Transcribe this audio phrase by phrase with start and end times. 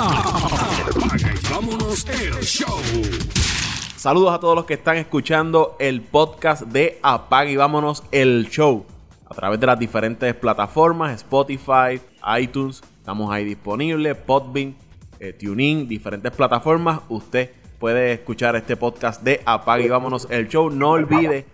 [0.00, 2.78] Apaga y vámonos el show.
[3.96, 8.86] Saludos a todos los que están escuchando el podcast de Apaga y vámonos el show.
[9.28, 12.00] A través de las diferentes plataformas, Spotify,
[12.40, 14.76] iTunes, estamos ahí disponibles, Podbean,
[15.18, 17.00] eh, TuneIn, diferentes plataformas.
[17.08, 20.70] Usted puede escuchar este podcast de Apaga y vámonos el show.
[20.70, 21.44] No olvide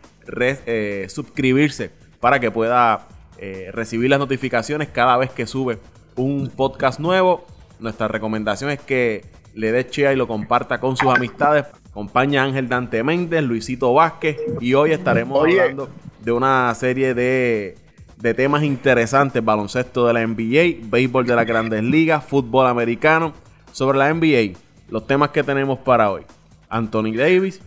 [0.67, 3.09] eh, suscribirse para que pueda
[3.39, 5.79] eh, recibir las notificaciones cada vez que sube
[6.17, 7.47] un podcast nuevo.
[7.79, 11.67] Nuestra recomendación es que le dé share y lo comparta con sus amistades.
[11.91, 15.61] Acompaña a Ángel Dante Méndez, Luisito Vázquez y hoy estaremos Oye.
[15.61, 15.89] hablando
[16.21, 17.77] de una serie de,
[18.17, 19.45] de temas interesantes.
[19.45, 23.33] Baloncesto de la NBA, béisbol de las grandes ligas, fútbol americano.
[23.73, 26.23] Sobre la NBA, los temas que tenemos para hoy.
[26.69, 27.61] Anthony Davis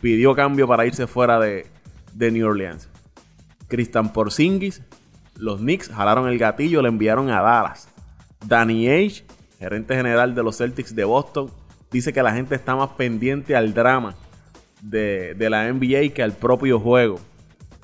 [0.00, 1.66] pidió cambio para irse fuera de,
[2.14, 2.88] de New Orleans.
[3.68, 4.82] Christian Porzingis,
[5.36, 7.88] los Knicks jalaron el gatillo, le enviaron a Dallas.
[8.46, 9.24] Danny Age,
[9.58, 11.50] gerente general de los Celtics de Boston,
[11.90, 14.14] dice que la gente está más pendiente al drama
[14.82, 17.18] de, la NBA que al propio juego.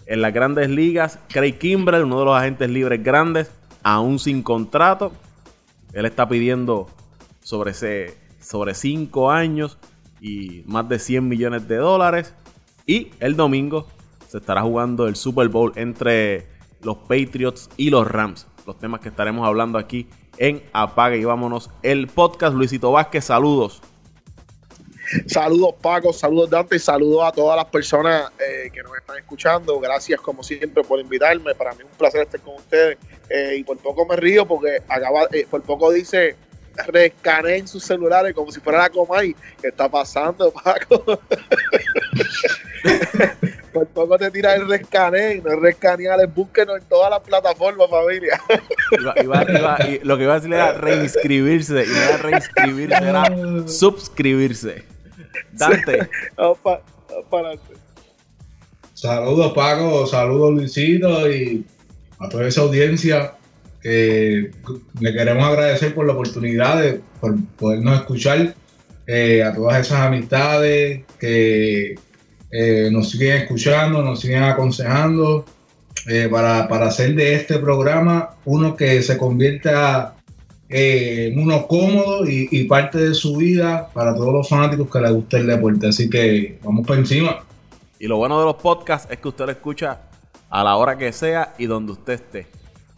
[0.07, 3.51] En las grandes ligas, Craig Kimbrell, uno de los agentes libres grandes,
[3.83, 5.13] aún sin contrato,
[5.93, 6.89] él está pidiendo
[7.41, 9.79] sobre ese sobre 5 años
[10.21, 12.35] y más de 100 millones de dólares.
[12.87, 13.87] Y el domingo
[14.29, 16.49] se estará jugando el Super Bowl entre
[16.83, 18.49] los Patriots y los Rams.
[18.67, 20.09] Los temas que estaremos hablando aquí
[20.43, 22.57] en Apaga y vámonos el podcast.
[22.57, 23.81] Luisito Vázquez, saludos.
[25.27, 29.79] Saludos Paco, saludos Dante saludos a todas las personas eh, que nos están escuchando.
[29.79, 31.55] Gracias como siempre por invitarme.
[31.55, 32.99] Para mí es un placer estar con ustedes.
[33.31, 36.35] Eh, y por poco me río porque acaba, eh, por poco dice
[36.87, 39.35] rescané en sus celulares como si fuera la Comay.
[39.61, 41.05] ¿Qué está pasando, Paco?
[43.73, 47.89] por poco te tira el rescané, no es rescanear, es búsquenos en todas las plataformas,
[47.89, 48.39] familia.
[49.01, 51.85] Iba- iba- iba- y lo que iba a decir era reinscribirse.
[51.85, 53.25] Y no era reinscribirse, era
[53.69, 54.85] suscribirse.
[55.53, 57.75] Dante, Vamos pa- vamos para adelante.
[58.95, 61.65] Saludos Paco, saludos Luisito y
[62.21, 63.35] a toda esa audiencia
[63.83, 64.51] que
[65.01, 68.55] le queremos agradecer por la oportunidad de por podernos escuchar,
[69.07, 71.97] eh, a todas esas amistades que
[72.51, 75.45] eh, nos siguen escuchando, nos siguen aconsejando
[76.07, 80.17] eh, para, para hacer de este programa uno que se convierta
[80.75, 85.13] eh, en uno cómodo y, parte de su vida para todos los fanáticos que les
[85.13, 85.89] guste el deporte.
[85.89, 87.45] Así que vamos por encima.
[87.99, 90.01] Y lo bueno de los podcasts es que usted lo escucha
[90.49, 92.47] a la hora que sea y donde usted esté.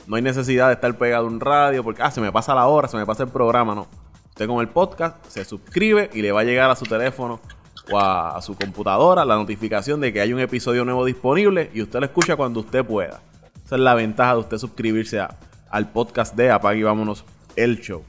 [0.07, 2.67] No hay necesidad de estar pegado a un radio porque, ah, se me pasa la
[2.67, 3.87] hora, se me pasa el programa, no.
[4.29, 7.41] Usted con el podcast se suscribe y le va a llegar a su teléfono
[7.91, 11.83] o a, a su computadora la notificación de que hay un episodio nuevo disponible y
[11.83, 13.21] usted lo escucha cuando usted pueda.
[13.65, 15.39] Esa es la ventaja de usted suscribirse a-
[15.71, 17.25] al podcast de Apague y Vámonos
[17.57, 18.05] el Show.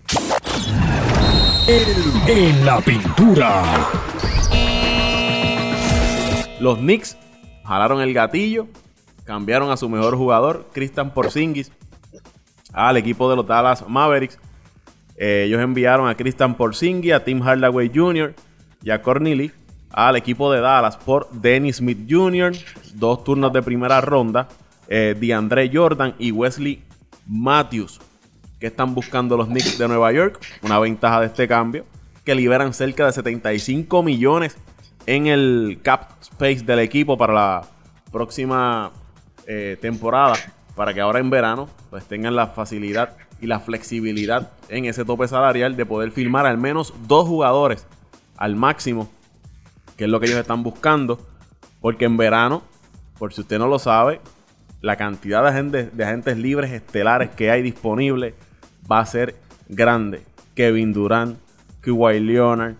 [2.28, 3.64] En la pintura.
[6.60, 7.18] Los Knicks
[7.64, 8.68] jalaron el gatillo,
[9.24, 11.72] cambiaron a su mejor jugador, Christian Porzingis,
[12.76, 14.38] al equipo de los Dallas Mavericks.
[15.18, 18.36] Eh, ellos enviaron a Christian Porzingis, a Tim Hardaway Jr.
[18.84, 19.52] y a Corneli
[19.96, 22.54] al equipo de Dallas por Dennis Smith Jr.,
[22.96, 24.50] dos turnos de primera ronda,
[24.90, 26.84] eh, DeAndre Jordan y Wesley
[27.26, 28.02] Matthews.
[28.60, 30.40] que están buscando los Knicks de Nueva York?
[30.64, 31.86] Una ventaja de este cambio,
[32.24, 34.58] que liberan cerca de 75 millones
[35.06, 37.62] en el cap space del equipo para la
[38.12, 38.92] próxima
[39.46, 40.36] eh, temporada,
[40.76, 45.28] para que ahora en verano pues tengan la facilidad y la flexibilidad en ese tope
[45.28, 47.86] salarial de poder firmar al menos dos jugadores
[48.38, 49.10] al máximo,
[49.98, 51.26] que es lo que ellos están buscando,
[51.82, 52.64] porque en verano,
[53.18, 54.20] por si usted no lo sabe,
[54.82, 58.34] la cantidad de agentes, de agentes libres estelares que hay disponibles
[58.92, 59.36] va a ser
[59.70, 60.24] grande.
[60.54, 61.38] Kevin Durant,
[61.82, 62.76] Kawhi Leonard,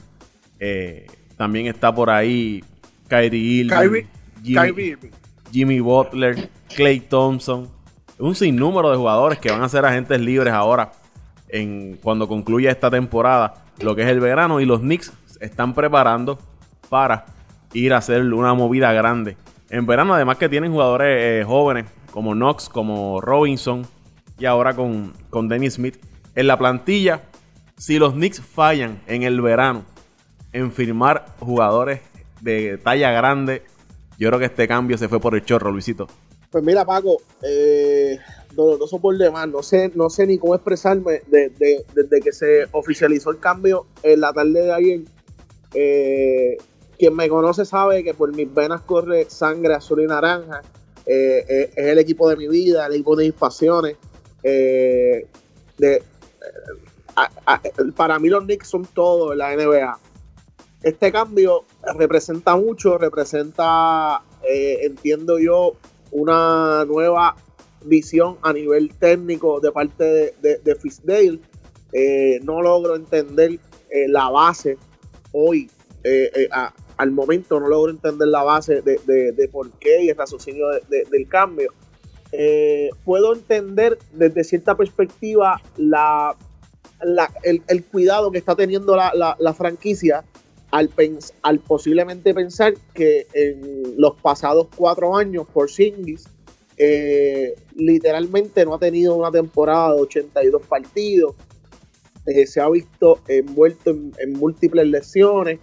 [0.60, 1.08] eh,
[1.38, 2.64] también está por ahí
[3.08, 4.08] Kyrie Irving, Kyrie-
[4.44, 4.98] Jimmy, Kyrie.
[5.52, 7.70] Jimmy Butler, Clay Thompson,
[8.20, 10.92] un sinnúmero de jugadores que van a ser agentes libres ahora
[11.50, 16.40] en cuando concluya esta temporada, lo que es el verano y los Knicks están preparando
[16.90, 17.26] para
[17.74, 19.38] ir a hacer una movida grande.
[19.70, 23.86] En verano además que tienen jugadores eh, jóvenes como Knox, como Robinson
[24.38, 25.98] y ahora con, con Dennis Smith
[26.36, 27.24] en la plantilla.
[27.78, 29.84] Si los Knicks fallan en el verano
[30.54, 32.02] en firmar jugadores
[32.40, 33.64] de talla grande,
[34.18, 36.08] yo creo que este cambio se fue por el chorro, Luisito.
[36.56, 38.18] Pues mira, Paco, eh,
[38.54, 39.46] doloroso por demás.
[39.50, 43.88] No sé, no sé ni cómo expresarme de- de- desde que se oficializó el cambio
[44.04, 45.02] en la tarde de ayer.
[45.74, 46.56] Eh,
[46.98, 50.62] quien me conoce sabe que por mis venas corre sangre azul y naranja.
[51.06, 53.98] Eh, eh, es el equipo de mi vida, el equipo de mis pasiones.
[54.42, 55.26] De,
[57.98, 60.00] para mí los Knicks son todo en la NBA.
[60.84, 61.66] Este cambio
[61.98, 65.74] representa mucho, representa, entiendo yo,
[66.16, 67.36] una nueva
[67.84, 71.40] visión a nivel técnico de parte de, Fisdale.
[71.92, 73.60] Eh, no logro entender
[73.90, 74.78] eh, la base
[75.32, 75.70] hoy,
[76.98, 81.74] al momento no logro entender la base de, por qué y el raciocinio del cambio.
[83.04, 85.62] puedo entender desde cierta perspectiva
[87.44, 90.24] el, cuidado que está teniendo la franquicia
[91.42, 96.28] al, posiblemente pensar que en los pasados cuatro años por Singis
[96.76, 101.36] eh, literalmente no ha tenido una temporada de 82 partidos,
[102.26, 105.60] eh, se ha visto envuelto en, múltiples lesiones,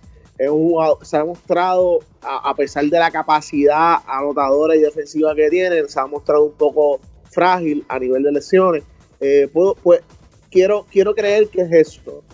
[1.02, 6.06] se ha mostrado, a, pesar de la capacidad anotadora y defensiva que tiene, se ha
[6.06, 7.00] mostrado un poco
[7.30, 8.84] frágil a nivel de lesiones.
[9.20, 10.00] Eh, puedo, pues,
[10.50, 12.24] quiero, quiero creer que es esto.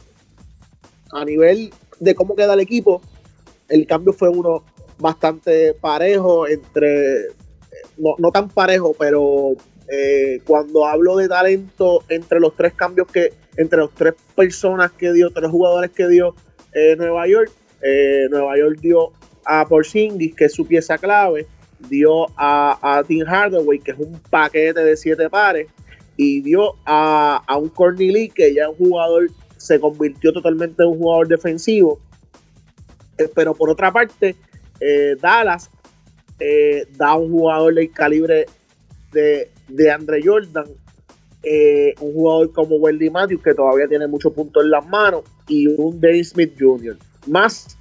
[1.11, 3.01] A nivel de cómo queda el equipo,
[3.69, 4.65] el cambio fue uno
[4.99, 7.27] bastante parejo entre,
[7.97, 9.53] no, tan parejo, pero
[9.89, 15.13] eh, cuando hablo de talento entre los tres cambios que, entre los tres personas que
[15.13, 16.35] dio, tres jugadores que dio
[16.73, 17.51] eh, Nueva York,
[17.83, 19.13] eh, Nueva York dio
[19.45, 21.47] a Porzingis, que es su pieza clave,
[21.89, 25.69] dio a, a Tim Hardaway, que es un paquete de siete pares,
[26.17, 29.29] y dio a, a un Corneli, que ya es un jugador
[29.59, 32.01] se convirtió totalmente en un jugador defensivo.
[33.19, 34.37] Eh, pero por otra parte,
[34.81, 35.69] eh, Dallas
[36.39, 38.47] eh, da un jugador del calibre
[39.13, 40.67] de, de Andre Jordan,
[42.01, 46.01] un jugador como Wendy Matthews, que todavía tiene muchos puntos en las manos, y un
[46.01, 46.97] Dave Smith Jr.
[47.27, 47.77] Más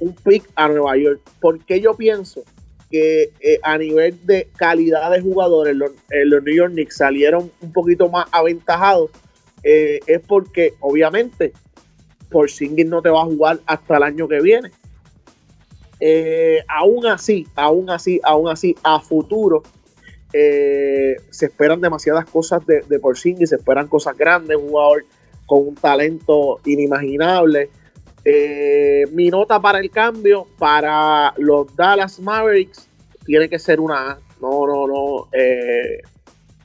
[0.00, 1.20] un pick a Nueva York.
[1.40, 2.42] Porque yo pienso
[2.90, 3.32] que
[3.62, 5.92] a nivel de calidad de jugadores, los,
[6.24, 9.10] los New York Knicks salieron un poquito más aventajados
[9.62, 11.52] eh, es porque obviamente
[12.30, 14.70] por Singing no te va a jugar hasta el año que viene.
[15.98, 19.62] Eh, aún así, aún así, aún así, a futuro
[20.32, 25.04] eh, se esperan demasiadas cosas de, de Porzingis, se esperan cosas grandes, un jugador
[25.44, 27.68] con un talento inimaginable.
[29.12, 32.88] mi nota para el cambio para los Dallas Mavericks
[33.26, 35.28] tiene que ser una No, no, no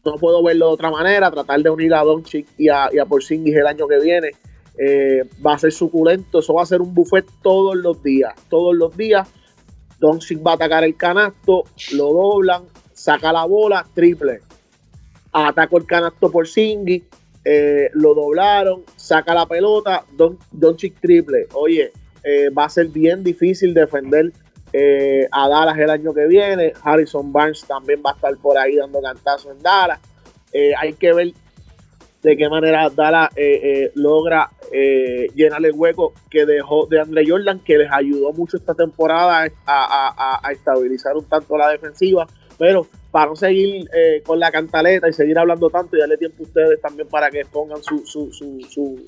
[0.05, 1.31] no puedo verlo de otra manera.
[1.31, 4.31] Tratar de unir a Doncic y a, y a Porzingis el año que viene
[4.77, 6.39] eh, va a ser suculento.
[6.39, 8.33] Eso va a ser un buffet todos los días.
[8.49, 9.27] Todos los días.
[9.99, 11.63] Doncic va a atacar el canasto,
[11.93, 12.63] lo doblan,
[12.93, 14.41] saca la bola, triple.
[15.31, 16.47] Ataco el canasto por
[17.47, 21.47] eh, lo doblaron, saca la pelota, Don, Doncic triple.
[21.53, 21.91] Oye,
[22.23, 24.33] eh, va a ser bien difícil defender
[24.77, 26.73] eh, a Dallas el año que viene.
[26.83, 30.01] Harrison Barnes también va a estar por ahí dando cantazos en Dallas.
[30.51, 31.31] Eh, hay que ver
[32.21, 34.49] de qué manera Dallas eh, logra
[35.33, 40.51] llenar el hueco que dejó de Andre Jordan, que les ayudó mucho esta temporada a,
[40.51, 42.27] estabilizar un tanto la defensiva.
[42.57, 43.87] Pero para no seguir
[44.25, 47.45] con la cantaleta y seguir hablando tanto, ya le tiempo a ustedes también para que
[47.45, 49.05] pongan su, su, su,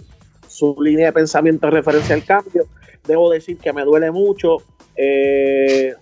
[0.48, 2.68] su línea de pensamiento en referencia al cambio.
[3.06, 4.60] Debo decir que me duele mucho
[4.98, 5.94] eh,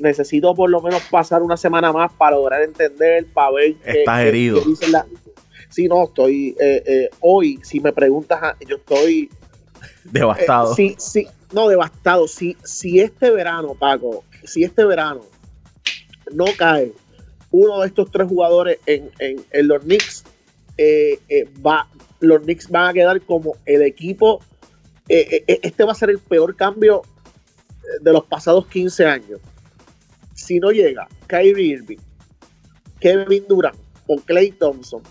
[0.00, 3.76] necesito por lo menos pasar una semana más para lograr entender, para ver.
[3.84, 4.62] Estás herido.
[5.68, 6.56] si no, estoy.
[6.60, 9.28] Eh, eh, hoy, si me preguntas, ah, yo estoy.
[10.04, 10.74] Devastado.
[10.74, 12.28] sí, sí, no, devastado.
[12.28, 15.22] Si, si este verano, Paco, si este verano
[16.32, 16.92] no cae
[17.50, 20.24] uno de estos tres jugadores en, en, los Knicks,
[21.64, 21.88] va,
[22.20, 24.40] los Knicks van a quedar como el equipo.
[25.08, 27.02] este va a ser el peor cambio
[28.00, 29.40] de los pasados 15 años,
[30.34, 31.98] si no llega Kyrie Irving,
[33.00, 33.76] Kevin Durant
[34.06, 35.02] o Clay Thompson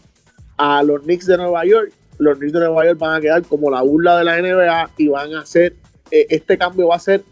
[0.58, 3.72] a los Knicks de Nueva York, los Knicks de Nueva York van a quedar como
[3.72, 5.76] la burla de la NBA y van a hacer,
[6.12, 7.24] eh, este cambio va a ser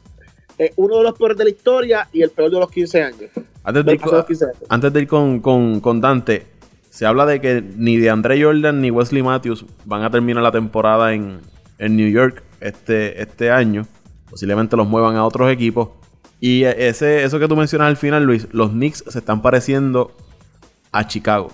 [0.57, 3.29] eh, uno de los peores de la historia y el peor de los 15 años.
[3.63, 6.47] Antes de, ir, con, Dante,
[6.89, 10.51] se habla de que ni de Andre Jordan ni Wesley Matthews van a terminar la
[10.51, 11.39] temporada en,
[11.77, 13.85] en New York este, este año
[14.31, 15.89] posiblemente los muevan a otros equipos.
[16.39, 20.11] Y ese, eso que tú mencionas al final, Luis, los Knicks se están pareciendo
[20.91, 21.51] a Chicago.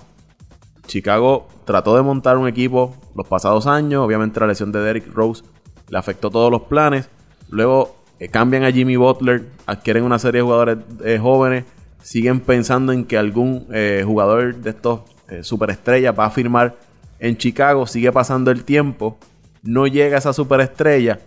[0.86, 4.02] Chicago trató de montar un equipo los pasados años.
[4.02, 5.44] Obviamente la lesión de Derrick Rose
[5.90, 7.10] le afectó todos los planes.
[7.50, 11.64] Luego eh, cambian a Jimmy Butler, adquieren una serie de jugadores eh, jóvenes.
[12.02, 15.00] Siguen pensando en que algún eh, jugador de estos
[15.42, 16.76] superestrellas va a firmar
[17.18, 17.86] en Chicago.
[17.86, 19.18] Sigue pasando el tiempo.
[19.62, 21.18] No llega esa superestrella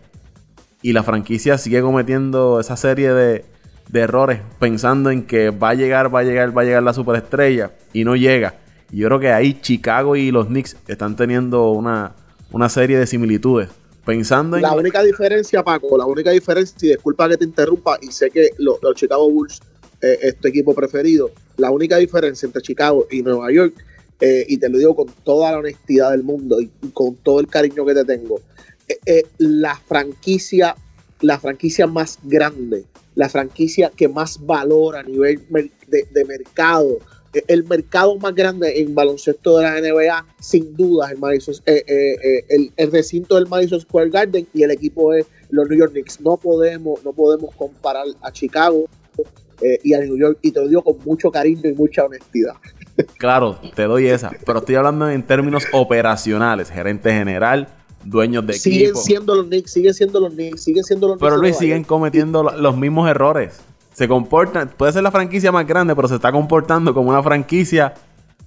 [0.82, 3.46] y la franquicia sigue cometiendo esa serie de,
[3.94, 7.72] errores pensando en que va a llegar, va a llegar, va a llegar la superestrella
[7.92, 8.56] y no llega.
[8.90, 12.16] Y yo creo que ahí Chicago y los Knicks están teniendo una,
[12.52, 13.70] una serie de similitudes.
[14.06, 14.64] Pensando en.
[14.64, 18.50] La única diferencia, Paco, la única diferencia, y disculpa que te interrumpa, y sé que
[18.58, 19.62] los, Chicago Bulls
[20.02, 23.76] eh, es tu equipo preferido, la única diferencia entre Chicago y Nueva York,
[24.20, 27.48] eh, y te lo digo con toda la honestidad del mundo y con todo el
[27.48, 28.40] cariño que te tengo,
[29.06, 30.76] eh, la franquicia,
[31.22, 35.42] la franquicia más grande, la franquicia que más valora a nivel
[35.88, 37.00] de mercado,
[37.48, 41.18] el mercado más grande en baloncesto de la NBA, sin duda, el,
[41.66, 45.80] eh, eh, eh, el, recinto del Madison Square Garden y el equipo de los New
[45.80, 46.20] York Knicks.
[46.20, 48.86] No podemos, no podemos comparar a Chicago
[49.84, 52.56] y a New York, y te lo digo con mucho cariño y mucha honestidad.
[53.18, 57.70] Claro, te doy esa, pero estoy hablando en términos operacionales, gerente general,
[58.04, 61.58] dueños de siguen siendo los Knicks, siguen siendo los Knicks, siguen siendo los Pero Luis,
[61.58, 63.62] siguen cometiendo los mismos errores
[63.94, 67.94] se comporta, puede ser la franquicia más grande, pero se está comportando como una franquicia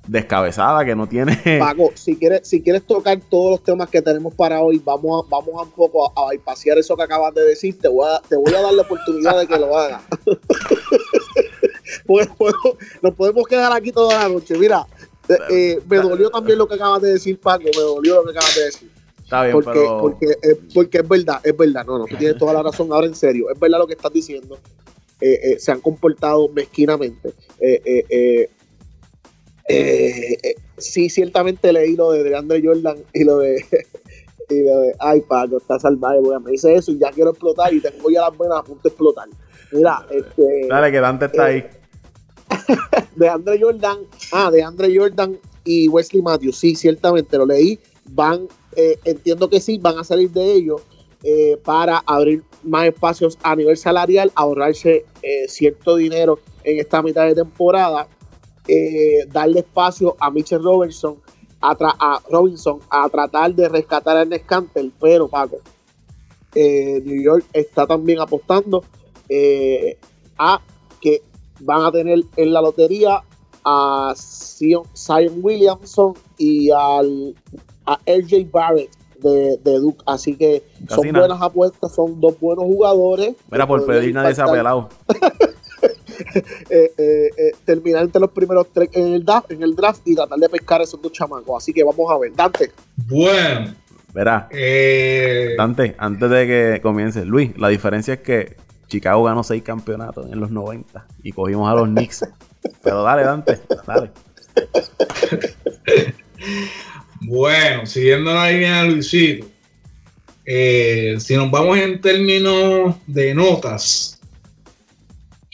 [0.07, 1.39] descabezada que no tiene.
[1.61, 5.29] Paco, si quieres, si quieres tocar todos los temas que tenemos para hoy, vamos a,
[5.29, 7.79] vamos a un poco a, bypasear eso que acabas de decir.
[7.79, 10.03] Te voy a, te voy a dar la oportunidad de que lo hagas.
[13.03, 14.57] nos podemos quedar aquí toda la noche.
[14.59, 14.87] Mira,
[15.51, 17.65] eh, me dolió también lo que acabas de decir, Paco.
[17.65, 18.94] Me dolió lo que acabas de decir.
[19.25, 20.01] Está bien, porque, pero...
[20.01, 21.85] porque, eh, porque es verdad, es verdad.
[21.85, 22.93] No, no, tú tienes toda la razón.
[22.93, 24.59] Ahora en serio, es verdad lo que estás diciendo.
[25.21, 27.33] Eh, eh, se han comportado mezquinamente.
[27.61, 28.49] Eh,
[30.77, 33.65] sí, ciertamente leí lo de Andre Jordan y lo de,
[34.51, 37.81] y lo de ay, Paco, está salvaje, me dice eso y ya quiero explotar y
[37.81, 39.29] tengo ya las venas a punto de explotar.
[39.73, 40.67] Mira, este.
[40.69, 41.65] Dale, que Dante está ahí.
[43.17, 43.99] de Andre Jordan,
[44.33, 47.79] ah, de Andre Jordan y Wesley Matthews, sí, ciertamente lo leí.
[48.07, 48.47] Van,
[49.05, 50.83] entiendo que sí, van a salir de ellos
[51.65, 57.35] para abrir más espacios a nivel salarial, ahorrarse eh, cierto dinero en esta mitad de
[57.35, 58.09] temporada,
[58.67, 61.17] eh, darle espacio a Mitchell Robertson,
[61.61, 65.59] a, Robinson a tratar de rescatar a Ernest Cantel, pero Paco,
[66.55, 68.85] eh, New York está también apostando
[70.39, 70.61] a
[71.01, 71.23] que
[71.61, 73.23] van a tener en la lotería
[73.65, 77.35] a Zion Williamson y al,
[77.87, 78.91] a RJ Barrett
[79.25, 80.03] de, Duke.
[80.07, 83.35] Así que son buenas apuestas, son dos buenos jugadores.
[83.51, 84.89] Mira, por pedir nadie se ha pelado.
[86.71, 90.15] Eh, eh, eh, terminar entre los primeros tres en el, draft, en el draft y
[90.15, 91.63] tratar de pescar esos dos chamacos.
[91.63, 92.35] Así que vamos a ver.
[92.35, 92.71] Dante.
[93.09, 93.75] Bueno.
[94.13, 94.49] Verá.
[95.59, 100.39] Dante, antes de que comience, Luis, la diferencia es que Chicago ganó seis campeonatos en
[100.39, 102.27] los 90 y cogimos a los Knicks.
[102.83, 104.13] Pero dale, Dante, dale.
[107.27, 109.47] Bueno, siguiendo la línea de Luisito,
[110.45, 114.21] eh, si nos vamos en términos de notas,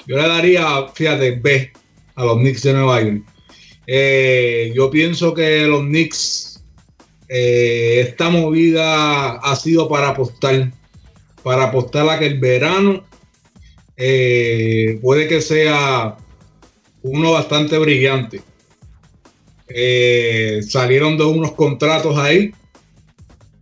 [0.05, 1.73] yo le daría, fíjate, B
[2.17, 3.23] a los Knicks de Nueva York.
[3.87, 6.65] Eh, yo pienso que los Knicks,
[7.29, 10.73] eh, esta movida ha sido para apostar,
[11.45, 13.07] para apostar a que el verano
[15.03, 16.17] puede que sea
[17.03, 18.41] uno bastante brillante.
[19.73, 22.53] Eh, salieron de unos contratos ahí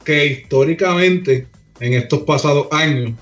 [0.05, 1.47] que históricamente
[1.81, 3.12] en estos pasados años,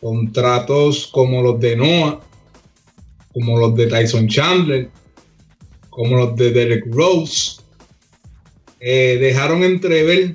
[0.00, 2.20] contratos como los de Noah,
[3.32, 4.90] como los de Tyson Chandler,
[5.88, 7.60] como los de Derek Rose,
[8.80, 10.34] eh, dejaron entrever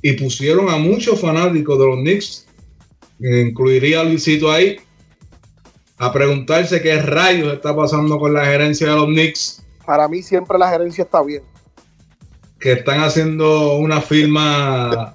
[0.00, 2.46] y pusieron a muchos fanáticos de los Knicks,
[3.20, 4.78] incluiría a Luisito ahí,
[5.98, 10.58] a preguntarse qué rayos está pasando con la gerencia de los Knicks para mí siempre
[10.58, 11.42] la gerencia está bien.
[12.58, 15.14] Que están haciendo una firma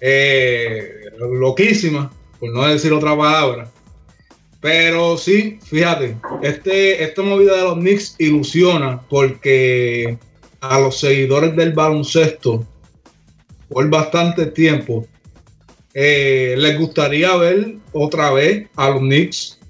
[0.00, 2.10] eh, loquísima,
[2.40, 3.70] por no decir otra palabra.
[4.60, 10.18] Pero sí, fíjate, este, esta movida de los Knicks ilusiona porque
[10.60, 12.66] a los seguidores del baloncesto
[13.68, 15.06] por bastante tiempo
[15.94, 19.60] eh, les gustaría ver otra vez a los Knicks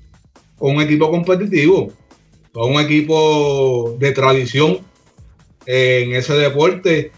[0.57, 1.93] con un equipo competitivo
[2.55, 4.79] un equipo de tradición
[5.67, 7.13] en ese deporte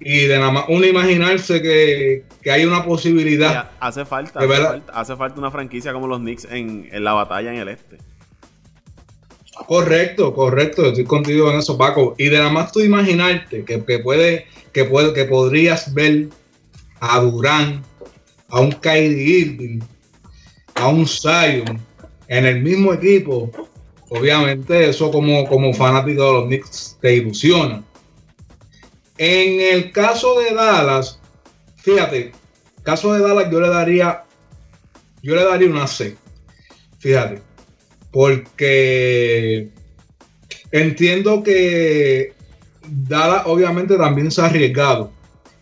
[0.00, 3.70] y de nada más uno imaginarse que, hay una posibilidad.
[3.78, 4.40] hace falta,
[4.92, 7.98] hace falta, una franquicia como los Knicks en, la batalla en el este.
[9.66, 12.14] Correcto, correcto, estoy contigo en eso, Paco.
[12.18, 16.28] Y de nada más tú imaginarte que, puede, que puede, que podrías ver
[16.98, 17.82] a Durán,
[18.48, 19.80] a un Kyrie Irving,
[20.74, 21.80] a un Zion
[22.26, 23.50] en el mismo equipo,
[24.14, 27.82] Obviamente eso como, como fanático de los Knicks te ilusiona.
[29.18, 31.18] En el caso de Dallas,
[31.76, 32.32] fíjate,
[32.82, 34.24] caso de Dallas yo le daría,
[35.22, 36.16] yo le daría una C.
[36.98, 37.40] Fíjate,
[38.10, 39.68] porque
[40.70, 42.34] entiendo que
[42.86, 45.12] Dallas obviamente también se ha arriesgado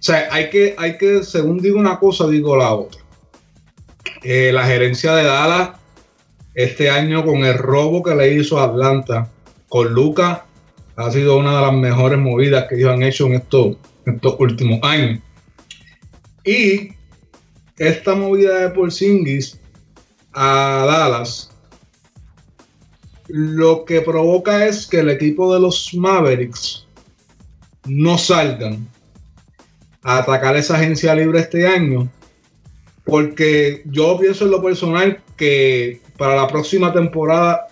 [0.00, 3.00] sea, hay que, hay que, según digo una cosa, digo la otra.
[4.22, 5.70] Eh, la gerencia de Dallas
[6.54, 9.30] este año con el robo que le hizo a Atlanta
[9.68, 10.40] con Lucas
[10.96, 14.36] ha sido una de las mejores movidas que ellos han hecho en estos, en estos
[14.38, 15.20] últimos años.
[16.44, 16.90] Y
[17.78, 19.58] esta movida de Porzingis
[20.32, 21.50] a Dallas
[23.28, 26.86] lo que provoca es que el equipo de los Mavericks
[27.86, 28.86] no salgan
[30.02, 32.10] a atacar esa agencia libre este año
[33.04, 37.66] porque yo pienso en lo personal que para la próxima temporada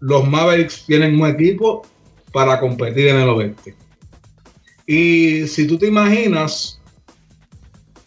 [0.00, 1.86] los Mavericks tienen un equipo
[2.32, 3.76] para competir en el oeste.
[4.84, 6.80] Y si tú te imaginas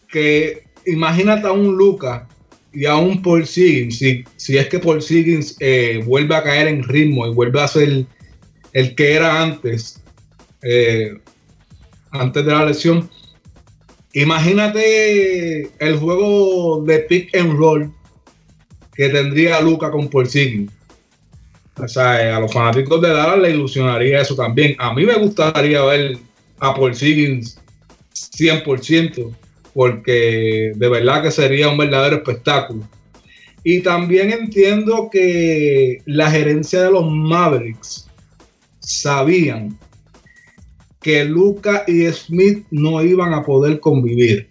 [0.09, 2.27] que imagínate a un Luca
[2.73, 6.67] y a un Paul Siggins, si, si es que Paul Siggins eh, vuelve a caer
[6.67, 8.05] en ritmo y vuelve a ser
[8.73, 10.03] el, que era antes,
[10.63, 11.17] eh,
[12.11, 13.09] antes de la lesión,
[14.11, 17.96] imagínate el juego de pick and roll
[18.97, 20.71] que tendría Luca con Siggins.
[21.77, 24.75] O sea, a los fanáticos de Dallas le ilusionaría eso también.
[24.79, 26.17] A mí me gustaría ver
[26.59, 27.61] a Siggins
[28.15, 29.35] 100%
[29.75, 32.89] porque de verdad que sería un verdadero espectáculo.
[33.63, 38.07] Y también entiendo que la gerencia de los Mavericks
[38.79, 39.77] sabían
[40.99, 44.47] que Luca y Smith no iban a poder convivir.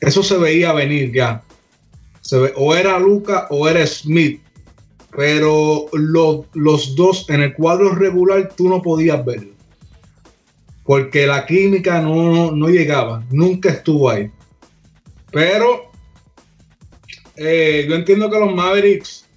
[0.00, 1.42] Eso se veía venir ya.
[2.32, 4.40] O era Luca o era Smith.
[5.14, 9.52] Pero los dos en el cuadro regular tú no podías verlo
[10.84, 14.30] porque la química no, llegaba, nunca estuvo ahí.
[15.30, 15.90] Pero
[17.36, 19.28] eh, yo entiendo que los Mavericks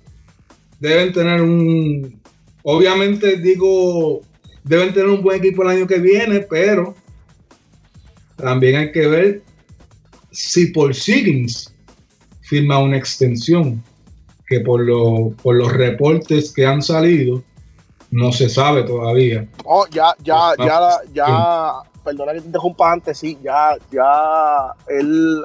[0.79, 2.19] deben tener un,
[2.63, 4.21] obviamente digo,
[4.63, 6.95] deben tener un buen equipo el año que viene, pero
[8.35, 9.41] también hay que ver
[10.31, 11.73] si por Siggins
[12.45, 13.83] firma una extensión,
[14.47, 14.85] que por,
[15.37, 17.41] por los reportes que han salido,
[18.11, 19.48] no se sabe todavía.
[19.63, 25.43] Oh, ya, ya, ya, ya, perdona que te interrumpa antes, sí, ya, ya, el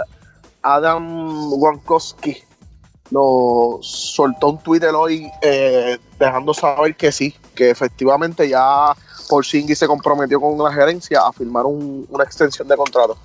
[0.62, 2.36] Adam Wankowski
[3.10, 8.94] lo soltó un Twitter hoy eh, dejando saber que sí, que efectivamente ya
[9.28, 13.16] Porzingis se comprometió con la gerencia a firmar una extensión de contrato.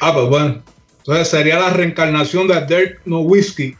[0.00, 0.62] Ah, pues bueno.
[1.08, 3.74] Entonces sería la reencarnación de Dirk Nowitzki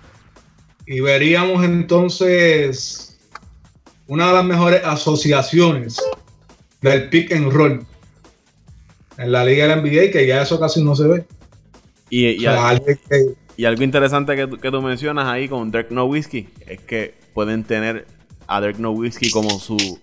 [0.87, 3.19] y veríamos entonces
[4.07, 6.01] una de las mejores asociaciones
[6.81, 7.87] del pick and roll
[9.19, 11.27] en la liga del NBA, que ya eso casi no se ve.
[12.09, 18.07] Y, algo, interesante que, que, tú mencionas ahí con Dirk Nowitzki es que pueden tener
[18.47, 20.01] a Dirk Nowitzki como su,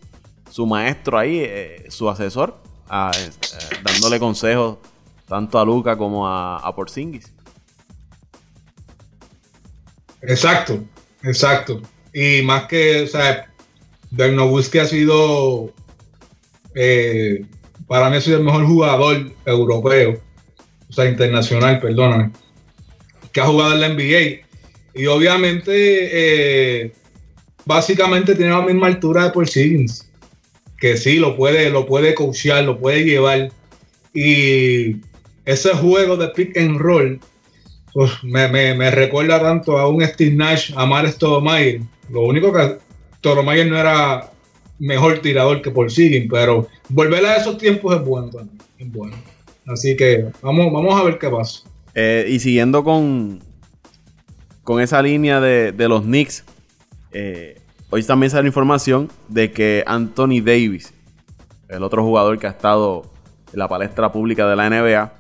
[0.51, 2.59] su maestro ahí, eh, su asesor,
[2.91, 3.11] eh,
[3.83, 4.77] dándole consejos
[5.27, 7.33] tanto a Luca como a, a Porzingis.
[10.21, 10.83] Exacto,
[11.23, 11.81] exacto.
[12.13, 13.51] Y más que, o sea,
[14.11, 15.73] Dirk ha sido,
[16.73, 17.45] eh,
[17.88, 20.21] para mí ha sido el mejor jugador europeo,
[20.89, 22.31] o sea, internacional, perdóname,
[23.31, 24.45] que ha jugado en la NBA.
[24.93, 26.93] Y obviamente, eh,
[27.65, 30.09] básicamente tiene la misma altura de Siggins,
[30.77, 33.51] que sí, lo puede, lo puede coachear, lo puede llevar.
[34.13, 35.01] Y
[35.45, 37.19] ese juego de pick and roll,
[37.93, 41.81] pues me, recuerda tanto a un Steve Nash, a Mar Stoudemire.
[42.10, 42.77] Lo único que
[43.21, 44.29] Toro Mayer no era
[44.79, 48.58] mejor tirador que por Siggin, pero volver a esos tiempos es bueno también.
[48.77, 49.15] Es bueno.
[49.67, 51.62] Así que vamos, vamos a ver qué pasa.
[51.93, 53.39] Eh, y siguiendo con,
[54.63, 56.43] con esa línea de, los Knicks,
[57.13, 60.93] eh, hoy también sale información de que Anthony Davis,
[61.69, 63.10] el otro jugador que ha estado
[63.53, 65.13] en la palestra pública de la NBA,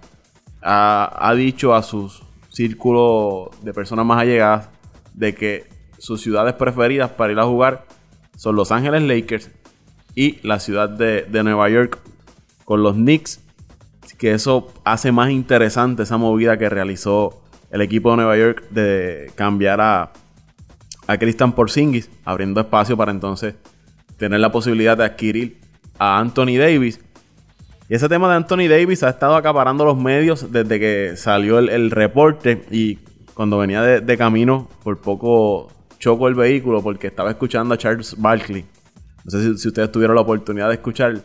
[0.65, 4.69] ha, dicho a sus círculos de personas más allegadas
[5.13, 7.85] de que sus ciudades preferidas para ir a jugar
[8.35, 9.51] son Los Ángeles Lakers
[10.15, 11.99] y la ciudad de, Nueva York
[12.63, 13.41] con los Knicks.
[14.17, 19.31] que eso hace más interesante esa movida que realizó el equipo de Nueva York de
[19.35, 20.13] cambiar a,
[21.07, 23.55] a Christian Porzingis, abriendo espacio para entonces
[24.17, 25.59] tener la posibilidad de adquirir
[25.99, 26.99] a Anthony Davis.
[27.87, 31.91] Y ese tema de Anthony Davis ha estado acaparando los medios desde que salió el,
[31.91, 32.95] reporte y
[33.35, 38.65] cuando venía de, camino, por poco choco el vehículo porque estaba escuchando a Charles Barkley.
[39.23, 41.21] No sé si, ustedes tuvieron la oportunidad de escuchar.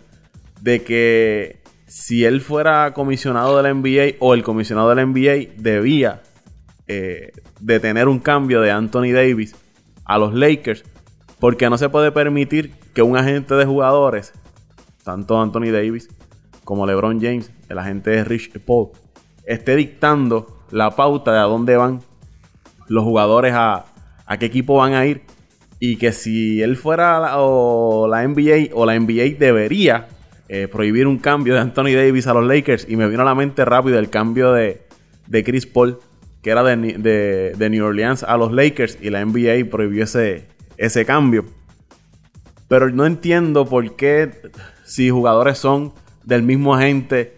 [0.61, 5.55] De que si él fuera comisionado de la NBA o el comisionado de la NBA
[5.57, 6.20] debía
[6.88, 9.57] eh, de tener un cambio de Anthony Davis
[10.05, 10.85] a los Lakers.
[11.38, 14.35] Porque no se puede permitir que un agente de jugadores,
[15.05, 16.11] tanto Anthony Davis
[16.64, 18.88] como LeBron James, el agente de Rich Paul,
[19.44, 22.01] esté dictando la pauta de a dónde van
[22.88, 23.87] los jugadores, a,
[24.27, 25.23] a qué equipo van a ir.
[25.79, 30.09] Y que si él fuera la, o la NBA o la NBA debería
[30.49, 32.87] eh, prohibir un cambio de Anthony Davis a los Lakers.
[32.88, 34.83] Y me vino a la mente rápido el cambio de,
[35.27, 35.99] de Chris Paul,
[36.42, 38.99] que era de, de, New Orleans a los Lakers.
[39.01, 41.46] Y la NBA prohibió ese cambio.
[42.68, 44.31] Pero no entiendo por qué,
[44.85, 45.92] si jugadores son
[46.25, 47.37] del mismo agente,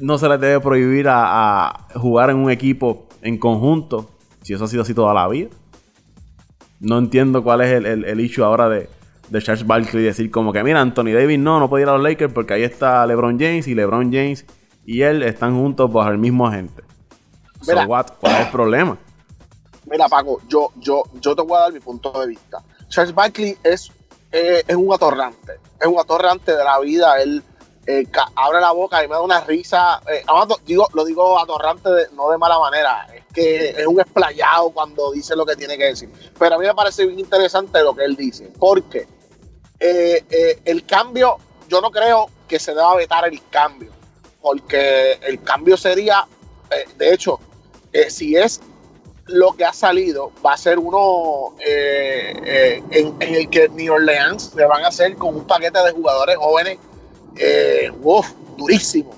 [0.00, 4.10] no se les debe prohibir a, a jugar en un equipo en conjunto.
[4.42, 5.48] Si eso ha sido así toda la vida.
[6.80, 8.90] No entiendo cuál es el, el, el issue ahora de,
[9.30, 12.02] de Charles Barkley decir como que, mira, Anthony Davis no, no puede ir a los
[12.02, 14.44] Lakers porque ahí está LeBron James y LeBron James
[14.84, 16.82] y él están juntos bajo el mismo agente.
[17.66, 18.06] Mira, so what?
[18.20, 18.98] ¿Cuál es el problema?
[19.90, 22.62] Mira, Paco, yo, yo, yo te voy a dar mi punto de vista.
[22.88, 23.90] Charles Barkley es,
[24.30, 27.22] eh, es un atorrante, es un atorrante de la vida.
[27.22, 27.42] Él
[27.86, 30.00] eh, abre la boca y me da una risa.
[30.10, 30.24] Eh,
[30.64, 35.12] digo, lo digo atorrante, de, no de mala manera, es que es un explayado cuando
[35.12, 36.10] dice lo que tiene que decir.
[36.38, 39.06] Pero a mí me parece bien interesante lo que él dice, porque
[39.80, 41.36] eh, el cambio,
[41.68, 43.90] yo no creo que se deba vetar el cambio,
[44.40, 46.26] porque el cambio sería,
[46.96, 47.38] de hecho,
[48.08, 48.60] si es
[49.26, 54.66] lo que ha salido, va a ser uno en, en, el que New Orleans le
[54.66, 56.78] van a hacer con un paquete de jugadores jóvenes,
[58.02, 59.14] uf, durísimo.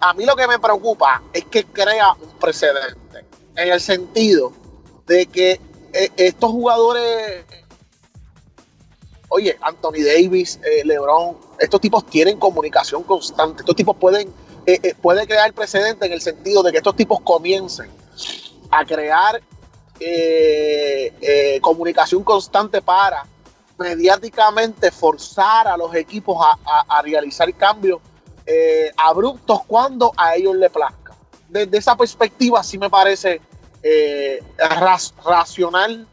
[0.00, 3.24] A mí lo que me preocupa es que crea un precedente,
[3.56, 4.52] en el sentido
[5.06, 5.60] de que
[6.16, 7.44] estos jugadores
[9.30, 13.62] oye, Anthony Davis, eh, LeBron, estos tipos tienen comunicación constante.
[13.62, 14.28] Estos tipos pueden,
[14.66, 14.94] eh, eh,
[15.26, 17.90] crear precedente en el sentido de que estos tipos comiencen
[18.70, 19.40] a crear
[19.98, 23.26] eh, eh, comunicación constante para
[23.80, 28.00] mediáticamente forzar a los equipos a, a, realizar cambios
[28.46, 31.14] eh, abruptos cuando a ellos les plazca.
[31.48, 33.40] Desde esa perspectiva sí me parece
[34.58, 36.06] ras, racional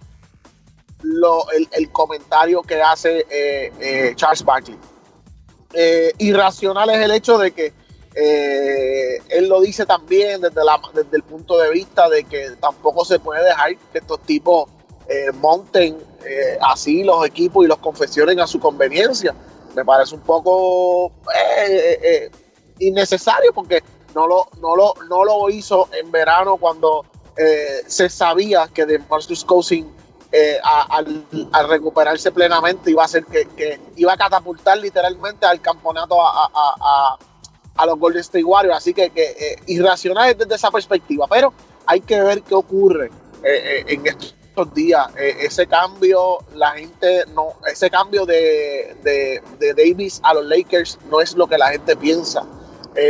[1.03, 4.77] lo, el, el, comentario que hace eh, eh, Charles Barkley.
[5.73, 7.73] Eh, irracional es el hecho de que
[8.15, 13.05] eh, él lo dice también desde, la, desde, el punto de vista de que tampoco
[13.05, 14.69] se puede dejar que estos tipos
[15.07, 15.97] eh, monten
[16.61, 19.33] así los equipos y los confesionen a su conveniencia.
[19.75, 21.11] Me parece un poco
[22.79, 23.83] innecesario porque
[24.15, 27.05] no lo, no, lo, no lo hizo en verano cuando
[27.85, 29.87] se sabía que de Marcus Cousins
[30.29, 31.23] eh, al,
[31.69, 37.17] recuperarse plenamente iba a ser que, iba a catapultar literalmente al campeonato a,
[37.85, 38.77] los Golden State Warriors.
[38.77, 41.53] Así que, que eh, irracional desde esa perspectiva, pero
[41.85, 43.09] hay que ver qué ocurre
[43.43, 45.07] eh, en estos días.
[45.17, 51.35] ese cambio, la gente no, ese cambio de, de, Davis a los Lakers no es
[51.35, 52.45] lo que la gente piensa.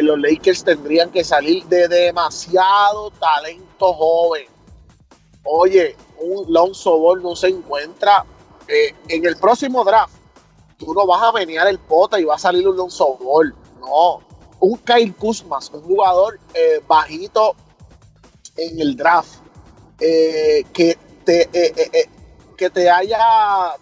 [0.01, 4.47] los Lakers tendrían que salir de demasiado talento joven.
[5.43, 8.25] Oye, un Lonzo Ball no se encuentra
[8.67, 10.13] eh, en el próximo draft.
[10.77, 13.55] Tú no vas a menear el pota y va a salir un Lonzo Ball.
[13.79, 14.21] No.
[14.60, 17.55] Un Kyle Kuzmas, un jugador eh, bajito
[18.57, 19.39] en el draft,
[19.99, 22.09] eh, que, te,
[22.57, 23.75] que te haya.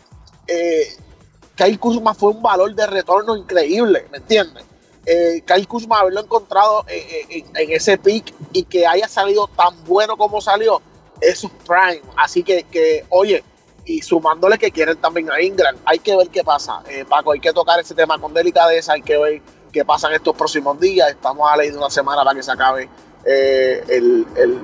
[1.55, 4.65] Kyle Kuzma fue un valor de retorno increíble, ¿me entiendes?
[5.05, 10.41] Eh, Kyle Kuzma haberlo encontrado en, ese pick y que haya salido tan bueno como
[10.41, 10.81] salió,
[11.21, 12.01] es prime.
[12.17, 13.43] Así que, que, oye,
[13.85, 16.81] y sumándole que quieren también a Ingram, hay que ver qué pasa.
[16.89, 20.15] Eh, Paco, hay que tocar ese tema con delicadeza, hay que ver qué pasa en
[20.15, 21.09] estos próximos días.
[21.11, 22.89] Estamos a ley de una semana para que se acabe
[23.25, 24.59] eh, el, el,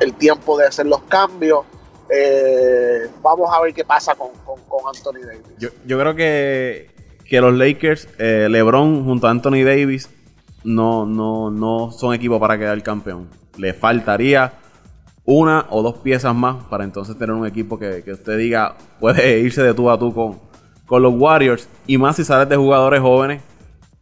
[0.00, 1.64] el, tiempo de hacer los cambios.
[2.08, 4.30] Eh, vamos a ver qué pasa con,
[4.86, 5.42] Anthony Davis.
[5.58, 6.90] Yo, yo, creo que,
[7.28, 10.08] que los Lakers, eh, LeBron junto a Anthony Davis,
[10.64, 13.28] no, no, no son equipo para quedar campeón.
[13.56, 14.52] Le faltaría
[15.24, 19.40] una o dos piezas más para entonces tener un equipo que, que usted diga puede
[19.40, 20.38] irse de tú a tú con,
[20.86, 21.68] con, los Warriors.
[21.86, 23.42] Y más si sales de jugadores jóvenes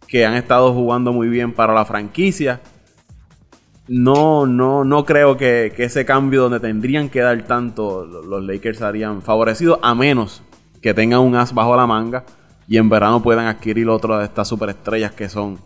[0.07, 2.61] que han estado jugando muy bien para la franquicia.
[3.87, 8.81] No, no, no creo que, que ese cambio donde tendrían que dar tanto los Lakers
[8.81, 10.43] harían favorecido, a menos
[10.81, 12.25] que tengan un as bajo la manga
[12.67, 15.59] y en verano puedan adquirir otro de estas superestrellas que son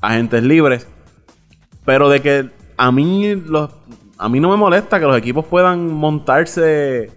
[0.00, 0.86] agentes libres.
[1.84, 3.70] Pero de que a mí los,
[4.16, 7.10] a mí no me molesta que los equipos puedan montarse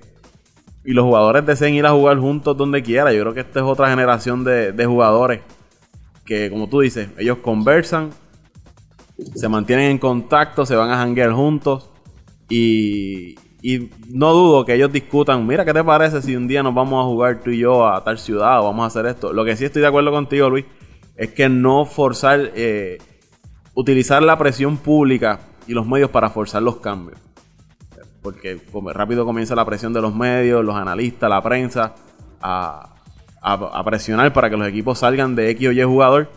[0.86, 3.14] y los jugadores deseen ir a jugar juntos donde quiera.
[3.14, 5.42] Yo creo que esta es otra generación de, de jugadores
[6.26, 8.12] que, como tú dices, ellos conversan,
[9.36, 11.90] se mantienen en contacto, se van a janguear juntos
[12.50, 13.36] y,
[14.10, 17.08] no dudo que ellos discutan, mira, ¿qué te parece si un día nos vamos a
[17.08, 19.32] jugar tú y yo a tal ciudad o vamos a hacer esto?
[19.32, 20.66] Lo que sí estoy de acuerdo contigo, Luis,
[21.16, 22.98] es que no forzar, eh,
[23.74, 27.18] utilizar la presión pública y los medios para forzar los cambios.
[28.22, 28.60] Porque
[28.94, 31.96] rápido comienza la presión de los medios, los analistas, la prensa,
[32.42, 32.90] a,
[33.86, 36.30] presionar para que los equipos salgan de X o Y jugador.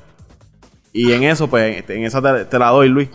[0.96, 3.10] Y en eso, pues, en esa te, la doy, Luis.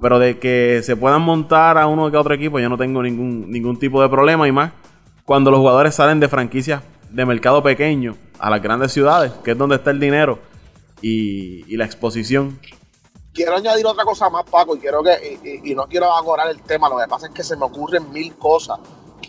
[0.00, 3.48] Pero de que se puedan montar a uno que otro equipo, yo no tengo ningún,
[3.48, 4.48] ningún tipo de problema.
[4.48, 4.72] Y más,
[5.24, 9.58] cuando los jugadores salen de franquicias de mercado pequeño a las grandes ciudades, que es
[9.58, 10.40] donde está el dinero
[11.00, 12.58] y, la exposición.
[13.32, 16.88] Quiero añadir otra cosa más, Paco, y quiero que, y, no quiero agorar el tema,
[16.88, 18.80] lo que pasa es que se me ocurren mil cosas.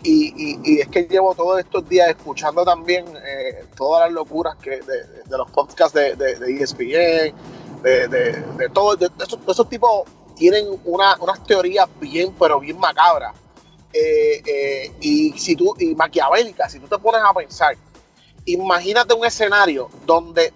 [0.02, 5.36] Y, es que llevo todos estos días escuchando también eh, todas las locuras que de,
[5.38, 6.14] los podcasts de,
[6.60, 7.32] ESPN,
[7.82, 8.98] de, de, todos
[9.48, 10.04] esos, tipos
[10.36, 13.34] tienen una, unas teorías bien, pero bien macabras.
[13.92, 17.76] Eh, eh, y si tú, y maquiavélicas, si tú te pones a pensar,
[18.46, 20.52] imagínate un escenario donde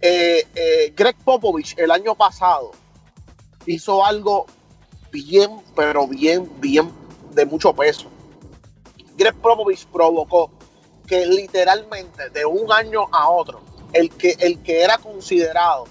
[0.00, 2.70] eh, eh, Greg Popovich el año pasado
[3.66, 4.46] hizo algo
[5.10, 6.90] bien, pero bien, bien
[7.32, 8.08] de mucho peso.
[9.16, 10.50] Greg Popovich provocó
[11.06, 13.60] que literalmente de un año a otro,
[13.92, 15.86] el que, el que era considerado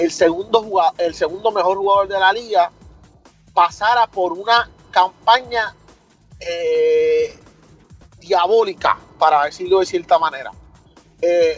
[0.00, 0.66] el segundo,
[0.98, 2.70] el segundo mejor jugador de la liga
[3.54, 5.74] pasara por una campaña
[6.40, 7.38] eh,
[8.18, 10.50] diabólica, para decirlo de cierta manera.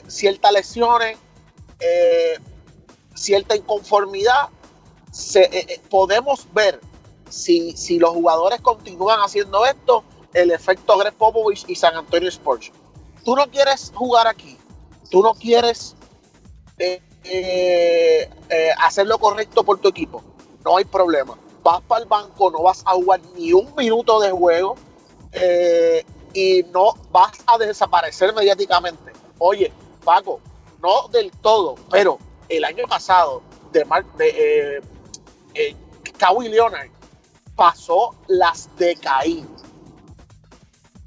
[0.09, 1.19] ciertas lesiones,
[1.83, 2.39] eh,
[3.15, 4.49] cierta inconformidad,
[5.35, 6.81] eh, eh, podemos ver
[7.29, 12.71] si, si, los jugadores continúan haciendo esto, el efecto Greg Popovich y San Antonio Sports.
[13.25, 14.57] Tú no quieres jugar aquí,
[15.11, 15.95] tú no quieres
[18.79, 20.23] hacer lo correcto por tu equipo,
[20.65, 21.39] no hay problema.
[21.63, 24.77] Vas para el banco, no vas a jugar ni un minuto de juego
[26.35, 29.13] y no vas a desaparecer mediáticamente.
[29.39, 29.73] Oye,
[30.05, 30.41] Paco,
[30.83, 33.87] no del todo, pero el año pasado de,
[34.19, 34.81] de eh,
[35.55, 35.77] eh,
[36.19, 36.91] Kawhi Leonard
[37.55, 39.49] pasó las de Caín.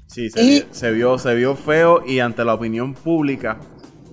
[0.06, 3.58] Sí, se, vio, se vio feo y ante la opinión pública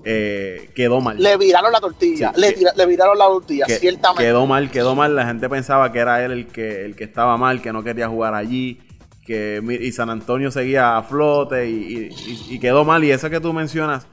[0.06, 1.18] eh, quedó mal.
[1.18, 4.24] Le viraron la tortilla, le, viraron la tortilla, ciertamente.
[4.24, 5.16] Quedó mal, quedó mal.
[5.16, 8.08] La gente pensaba que era él el que, el que estaba mal, que no quería
[8.08, 8.82] jugar allí,
[9.26, 12.10] que y San Antonio seguía a flote y,
[12.50, 13.04] y quedó mal.
[13.04, 14.08] Y eso que tú mencionas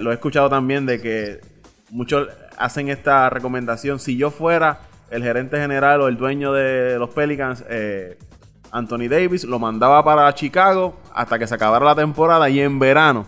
[0.00, 1.40] lo he escuchado también de que
[1.90, 3.98] muchos hacen esta recomendación.
[3.98, 8.18] Si yo fuera el gerente general o el dueño de los Pelicans, eh,
[8.70, 13.26] Anthony Davis lo mandaba para Chicago hasta que se acabara la temporada y en verano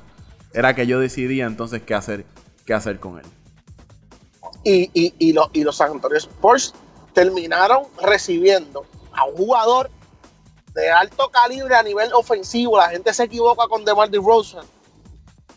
[0.53, 2.25] era que yo decidía entonces qué hacer,
[2.65, 3.27] qué hacer con él.
[4.65, 6.75] Y, y, y, y los San Antonio Spurs
[7.13, 9.91] terminaron recibiendo a un jugador
[10.75, 12.77] de alto calibre a nivel ofensivo.
[12.79, 14.67] La gente se equivoca con DeMar DeRozan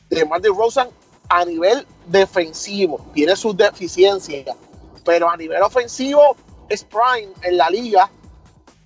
[0.09, 0.89] DeMar DeRozan
[1.29, 4.55] a nivel defensivo tiene sus deficiencias,
[5.05, 6.35] pero a nivel ofensivo
[6.67, 8.09] es prime en la liga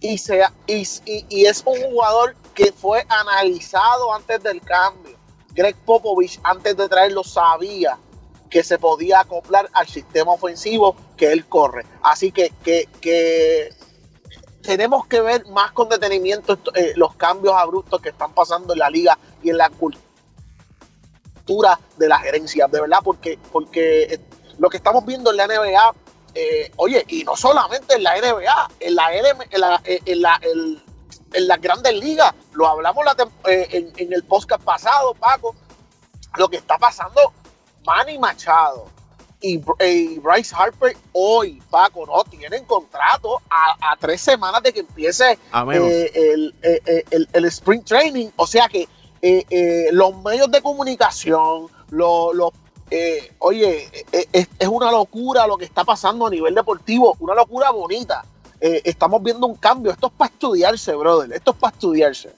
[0.02, 5.18] y, sea, y, y, es un jugador que fue analizado antes del cambio.
[5.54, 7.98] Greg Popovich antes de traerlo sabía
[8.50, 11.86] que se podía acoplar al sistema ofensivo que él corre.
[12.04, 13.74] Así que, que,
[14.62, 18.90] tenemos que ver más con detenimiento eh, los cambios abruptos que están pasando en la
[18.90, 20.04] liga y en la cultura
[21.98, 24.20] de la gerencia, de verdad, porque, porque eh,
[24.58, 25.94] lo que estamos viendo en la NBA,
[26.36, 30.40] eh, oye, y no solamente en la NBA, en la, en la, eh, en la,
[31.34, 33.06] en las grandes ligas, lo hablamos
[33.46, 35.56] en, el podcast pasado, Paco,
[36.38, 37.34] lo que está pasando,
[37.86, 38.86] Manny Machado
[39.42, 45.38] y, Bryce Harper hoy, Paco, no tienen contrato a, tres semanas de que empiece
[45.72, 48.88] el, el, el, Spring Training, o sea que
[49.26, 52.52] eh, eh, los medios de comunicación, los,
[52.92, 58.26] eh, oye, es, una locura lo que está pasando a nivel deportivo, una locura bonita.
[58.64, 59.92] Estamos viendo un cambio.
[59.92, 61.34] Esto es para estudiarse, brother.
[61.34, 62.34] Esto es para estudiarse.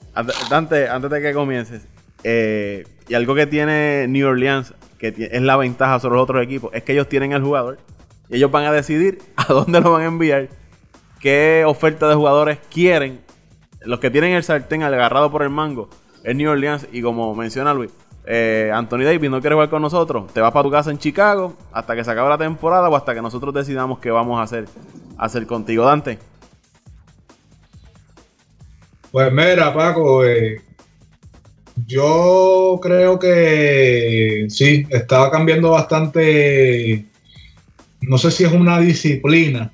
[0.49, 1.87] Dante, antes de que comiences,
[2.23, 6.83] y algo que tiene New Orleans, que es la ventaja sobre los otros equipos, es
[6.83, 7.77] que ellos tienen el jugador
[8.29, 10.49] y ellos van a decidir a dónde lo van a enviar,
[11.19, 13.21] qué oferta de jugadores quieren.
[13.81, 15.89] Los que tienen el sartén agarrado por el mango
[16.23, 17.91] es New Orleans y como menciona Luis,
[18.25, 21.53] eh, Anthony Davis no quiere jugar con nosotros, te vas para tu casa en Chicago
[21.71, 24.65] hasta que se acabe la temporada o hasta que nosotros decidamos qué vamos a hacer,
[25.17, 26.17] hacer contigo, Dante.
[29.11, 30.61] Pues mira, Paco, eh,
[31.87, 37.05] yo creo que sí, estaba cambiando bastante,
[38.01, 39.71] no sé si es una disciplina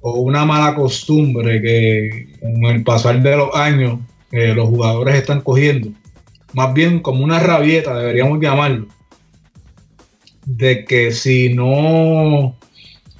[0.00, 3.98] o una mala costumbre que con el pasar de los años
[4.30, 5.90] los jugadores están cogiendo.
[6.54, 8.86] Más bien como una rabieta, deberíamos llamarlo.
[10.46, 12.56] de que si no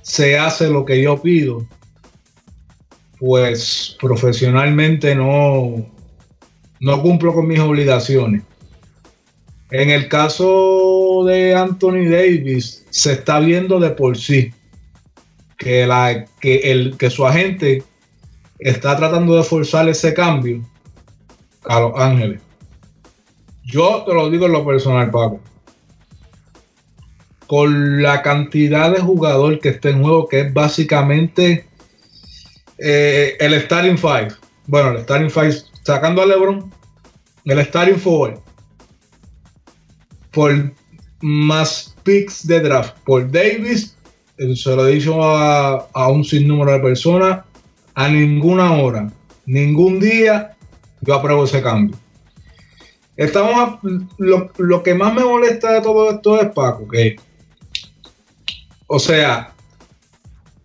[0.03, 1.67] se hace lo que yo pido,
[3.19, 5.87] pues profesionalmente no,
[6.81, 8.43] no cumplo con mis obligaciones.
[9.71, 14.53] En el caso de Anthony Davis, se está viendo de por sí
[15.57, 17.83] que, la, que, el, que su agente
[18.59, 20.61] está tratando de forzar ese cambio
[21.65, 22.43] a Los Ángeles.
[23.65, 25.41] Yo te lo digo en lo personal, Paco.
[27.47, 31.67] Con la cantidad de jugador que está en juego, que es básicamente
[32.79, 34.29] eh, el starting five.
[34.67, 36.73] Bueno, el starting five, sacando a LeBron,
[37.45, 38.41] el starting four.
[40.31, 40.73] Por
[41.21, 42.97] más picks de draft.
[43.05, 43.97] Por Davis,
[44.37, 47.45] se lo he dicho a, a un sinnúmero de personas,
[47.95, 49.13] a ninguna hora,
[49.47, 50.57] ningún día,
[51.03, 51.97] yo apruebo ese cambio.
[53.17, 53.79] Estamos
[54.19, 57.17] lo, que más me molesta de todo esto es Paco, que
[58.95, 59.55] o sea,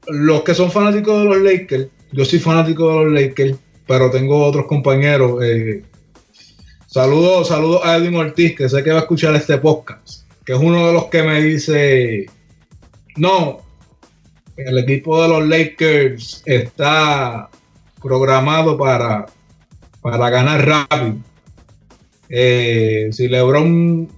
[0.06, 4.46] los que son fanáticos de los Lakers, yo soy fanático de los Lakers, pero tengo
[4.46, 5.42] otros compañeros.
[5.42, 5.82] Eh,
[6.88, 10.88] saludos, a Edwin Ortiz, que sé que va a escuchar este podcast, que es uno
[10.88, 12.26] de los que me dice,
[13.16, 13.62] no,
[14.58, 17.50] el equipo de los Lakers está
[18.04, 19.26] programado para,
[20.02, 21.16] para ganar rápido.
[22.28, 24.10] Eh, si LeBron,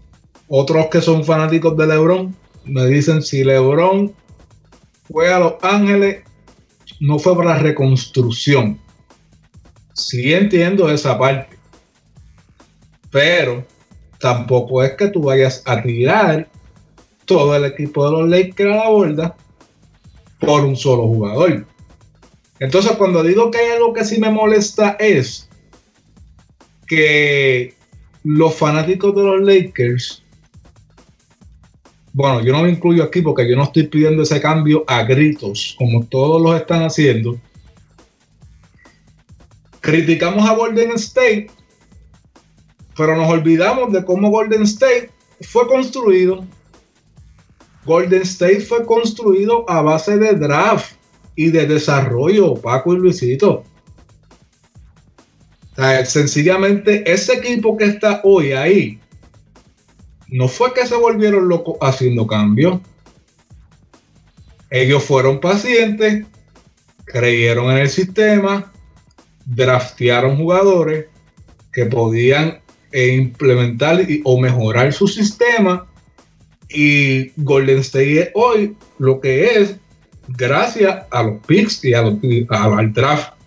[0.47, 4.13] otros que son fanáticos de LeBron, me dicen si LeBron
[5.11, 6.23] fue a Los Ángeles,
[6.99, 8.79] no fue para reconstrucción.
[9.93, 11.57] Sí entiendo esa parte.
[13.11, 13.65] Pero
[14.19, 16.49] tampoco es que tú vayas a tirar
[17.25, 19.37] todo el equipo de los Lakers a la borda
[20.39, 21.65] por un solo jugador.
[22.59, 25.49] Entonces, cuando digo que hay algo que sí me molesta es
[26.87, 27.75] que
[28.23, 30.23] los fanáticos de los Lakers,
[32.19, 35.73] bueno, yo no me incluyo aquí porque yo no estoy pidiendo ese cambio a gritos,
[35.77, 37.39] como todos los están haciendo.
[39.79, 41.47] Criticamos a Golden State,
[42.97, 46.45] pero nos olvidamos de cómo Golden State fue construido.
[47.85, 50.95] Golden State fue construido a base de draft
[51.37, 53.63] y de desarrollo, Paco y Luisito
[56.03, 58.99] sencillamente ese equipo que está hoy ahí,
[60.31, 62.79] no fue que se volvieron locos haciendo cambios.
[64.69, 66.25] Ellos fueron pacientes,
[67.05, 68.71] creyeron en el sistema,
[69.45, 71.07] draftearon jugadores
[71.71, 72.61] que podían
[72.91, 75.87] eh, implementar o mejorar su sistema.
[76.69, 79.75] Y Golden State hoy lo que es
[80.27, 83.39] gracias a los picks y a al draft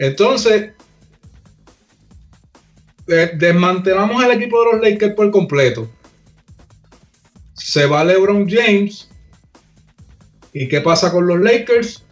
[0.00, 0.70] entonces,
[3.10, 5.88] desmantelamos el equipo de los Lakers por completo.
[7.54, 9.08] Se va LeBron James.
[10.52, 12.04] ¿Y qué pasa con los Lakers?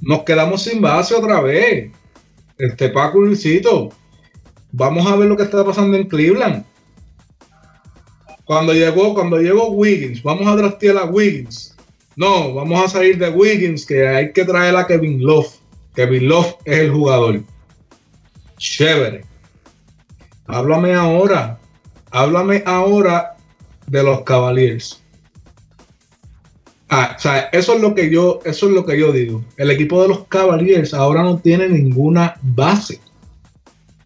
[0.00, 1.90] Nos quedamos sin base otra vez.
[2.58, 3.90] Este Paco Luisito.
[4.72, 6.64] Vamos a ver lo que está pasando en Cleveland.
[8.44, 11.76] Cuando llegó, cuando llegó Wiggins, vamos a draftear a Wiggins.
[12.14, 15.52] No, vamos a salir de Wiggins, que hay que traer a Kevin Love.
[15.94, 17.42] Kevin Love es el jugador.
[18.58, 19.24] Chévere.
[20.46, 21.58] Háblame ahora.
[22.10, 23.36] Háblame ahora
[23.86, 25.02] de los Cavaliers.
[26.88, 29.44] Ah, o sea, eso es lo que yo, eso es lo que yo digo.
[29.56, 33.00] El equipo de los Cavaliers ahora no tiene ninguna base.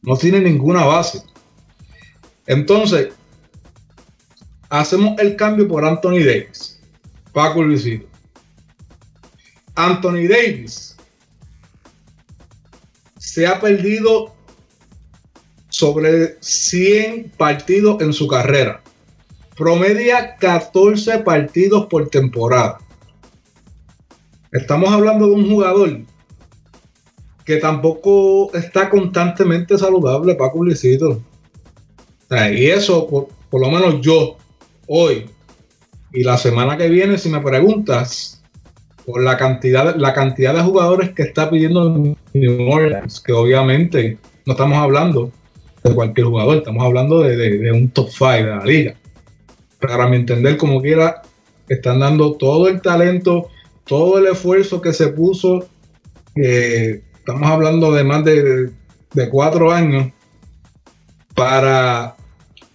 [0.02, 1.22] No tiene ninguna base.
[2.46, 3.12] Entonces,
[4.70, 6.80] hacemos el cambio por Anthony Davis.
[7.32, 8.06] Paco Luisito.
[9.74, 10.96] Anthony Davis
[13.18, 14.34] se ha perdido
[15.80, 18.82] sobre 100 partidos en su carrera.
[19.56, 22.78] Promedia 14 partidos por temporada.
[24.52, 26.00] Estamos hablando de un jugador
[27.46, 31.22] que tampoco está constantemente saludable, para Luisito.
[32.30, 34.36] y eso, por, por, lo menos yo,
[34.86, 35.30] hoy
[36.12, 38.42] y la semana que viene, si me preguntas,
[39.06, 41.88] por la cantidad, la cantidad de jugadores que está pidiendo
[42.34, 45.32] New Orleans, que obviamente no estamos hablando
[45.82, 48.94] de cualquier jugador, estamos hablando de, un top 5 de la liga.
[49.80, 51.22] Para mi entender, como quiera,
[51.68, 53.48] están dando todo el talento,
[53.86, 55.68] todo el esfuerzo que se puso.
[56.34, 58.70] estamos hablando de más de,
[59.14, 60.12] de cuatro años
[61.34, 62.16] para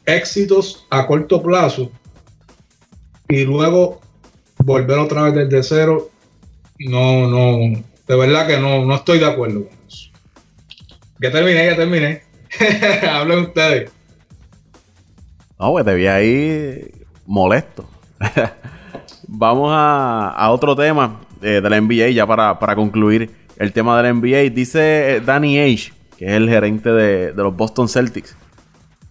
[0.05, 1.91] éxitos a corto plazo
[3.27, 4.01] y luego
[4.63, 6.09] volver otra vez desde cero
[6.79, 10.09] no, no, de verdad que no, no estoy de acuerdo con eso.
[11.19, 12.23] Ya terminé, ya terminé.
[13.09, 13.91] Hablen ustedes.
[15.59, 16.91] No, pues te vi ahí
[17.25, 17.89] molesto.
[19.27, 24.13] Vamos a, otro tema eh, de la NBA, ya para, concluir el tema de la
[24.13, 24.53] NBA.
[24.53, 28.35] Dice eh, Danny Age, que es el gerente de, de los Boston Celtics,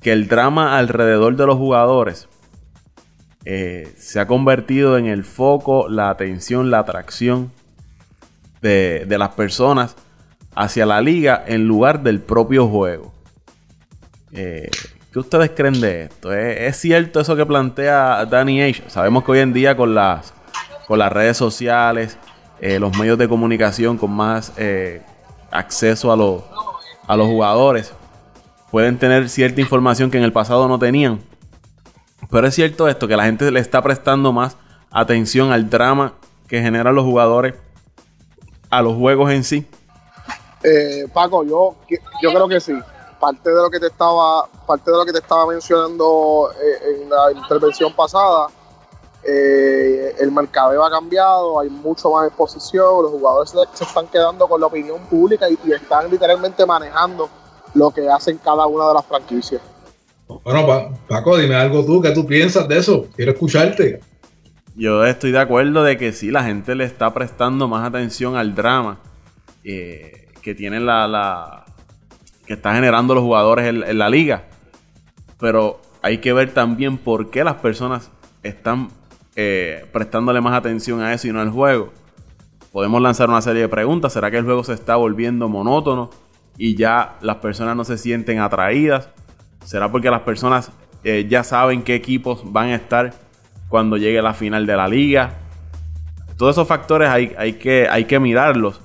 [0.01, 2.29] que el drama alrededor de los jugadores
[3.47, 7.53] eh, se ha convertido en el foco, la atención, la atracción
[8.63, 9.97] de, las personas
[10.55, 13.13] hacia la liga en lugar del propio juego.
[14.35, 14.68] Eh,
[15.12, 16.32] ¿Qué ustedes creen de esto?
[16.32, 18.82] ¿Es, cierto eso que plantea Danny Age?
[18.89, 20.35] Sabemos que hoy en día con las,
[20.89, 22.18] con las redes sociales,
[22.61, 24.53] eh, los medios de comunicación con más
[25.53, 26.43] acceso a, los,
[27.07, 27.93] a los jugadores,
[28.72, 31.20] pueden tener cierta información que en el pasado no tenían.
[32.28, 34.57] Pero es cierto esto, que la gente le está prestando más
[34.91, 36.14] atención al drama
[36.49, 37.55] que generan los jugadores
[38.70, 39.66] a los juegos en sí.
[40.62, 41.76] Eh, Paco, yo,
[42.22, 42.72] yo creo que sí.
[43.25, 47.09] Parte de lo que te estaba, parte de lo que te estaba mencionando eh, en
[47.09, 48.49] la intervención pasada,
[49.27, 54.61] eh, el mercadeo ha cambiado, hay mucho más exposición, los jugadores se, están quedando con
[54.61, 57.31] la opinión pública y están literalmente manejando
[57.72, 59.62] lo que hacen cada una de las franquicias.
[60.45, 63.07] Bueno, Paco, dime algo tú, ¿qué tú piensas de eso?
[63.16, 64.01] Quiero escucharte.
[64.77, 68.55] Yo estoy de acuerdo de que sí, la gente le está prestando más atención al
[68.55, 69.01] drama
[69.64, 71.64] eh, que tienen la,
[72.47, 74.45] que está generando los jugadores en, la liga.
[75.39, 78.11] Pero hay que ver también por qué las personas
[78.43, 78.89] están
[79.37, 81.93] eh, prestándole más atención a eso y no al juego.
[82.73, 84.13] Podemos lanzar una serie de preguntas.
[84.13, 86.11] ¿Será que el juego se está volviendo monótono
[86.59, 89.11] y ya las personas no se sienten atraídas?
[89.65, 90.71] ¿Será porque las personas
[91.05, 93.15] eh, ya saben qué equipos van a estar
[93.69, 95.35] cuando llegue la final de la liga?
[96.37, 98.81] Todos esos factores hay, que mirarlos.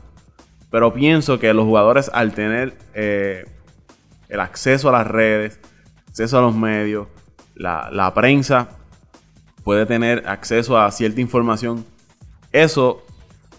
[0.70, 3.46] Pero pienso que los jugadores al tener eh,
[4.28, 5.60] el acceso a las redes,
[6.08, 7.08] acceso a los medios,
[7.56, 8.70] la, prensa
[9.64, 11.86] puede tener acceso a cierta información.
[12.52, 13.06] Eso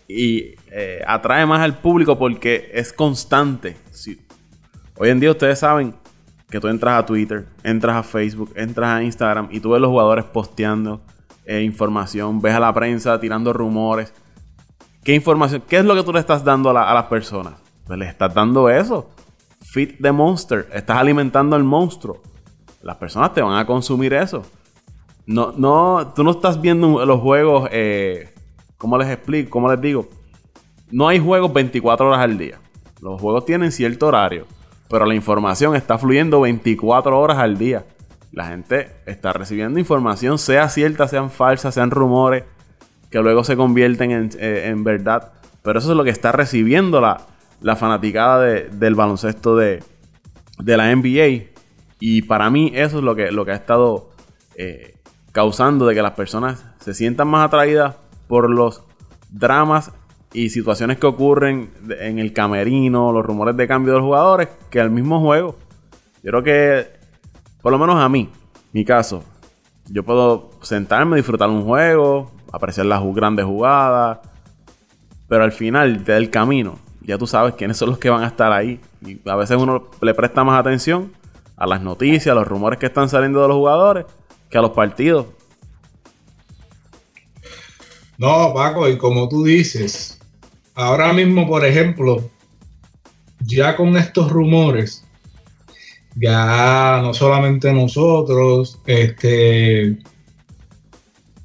[0.09, 3.77] y eh, atrae más al público porque es constante.
[4.97, 5.95] Hoy en día ustedes saben
[6.51, 9.91] que tú entras a Twitter, entras a Facebook, entras a Instagram y tú ves los
[9.91, 11.01] jugadores posteando
[11.47, 14.13] eh, información, ves a la prensa tirando rumores.
[15.03, 15.63] ¿Qué información?
[15.69, 17.55] ¿Qué es lo que tú le estás dando a, las personas?
[17.87, 19.11] Pues le estás dando eso.
[19.73, 20.69] Feed the monster.
[20.73, 22.21] Estás alimentando al monstruo.
[22.83, 24.43] Las personas te van a consumir eso.
[25.27, 27.69] No, no, tú no estás viendo los juegos.
[27.73, 28.33] Eh,
[28.79, 29.51] ¿Cómo les explico?
[29.51, 30.09] ¿Cómo les digo?
[30.91, 32.59] No hay juegos 24 horas al día.
[33.01, 34.47] Los juegos tienen cierto horario
[34.91, 37.87] pero la información está fluyendo 24 horas al día.
[38.33, 42.45] La gente está recibiendo información, sea cierta, sean falsas, sean rumores,
[43.11, 45.33] que luego se convierten en, eh, verdad.
[45.63, 47.27] Pero eso es lo que está recibiendo la,
[47.61, 49.83] la fanaticada del baloncesto de,
[50.59, 51.51] la NBA.
[51.99, 54.11] Y para mí eso es lo que, lo que ha estado
[54.57, 54.95] eh,
[55.33, 57.97] causando de que las personas se sientan más atraídas
[58.27, 58.83] por los
[59.31, 59.93] dramas
[60.33, 64.81] y situaciones que ocurren en el camerino, los rumores de cambio de los jugadores, que
[64.81, 65.57] al mismo juego.
[66.23, 66.87] Yo creo que,
[67.63, 68.31] por lo menos a mí,
[68.73, 69.25] mi caso,
[69.89, 74.19] yo puedo sentarme, disfrutar un juego, apreciar las grandes jugadas,
[75.29, 78.53] pero al final del camino, ya tú sabes quiénes son los que van a estar
[78.53, 78.81] ahí.
[79.05, 81.13] Y a veces uno le presta más atención
[81.57, 84.07] a las noticias, a los rumores que están saliendo de los jugadores,
[84.49, 85.27] que a los partidos.
[88.19, 90.21] No, Paco, y como tú dices,
[90.75, 92.29] ahora mismo, por ejemplo,
[93.41, 95.07] ya con estos rumores,
[96.17, 99.99] ya no solamente nosotros, este,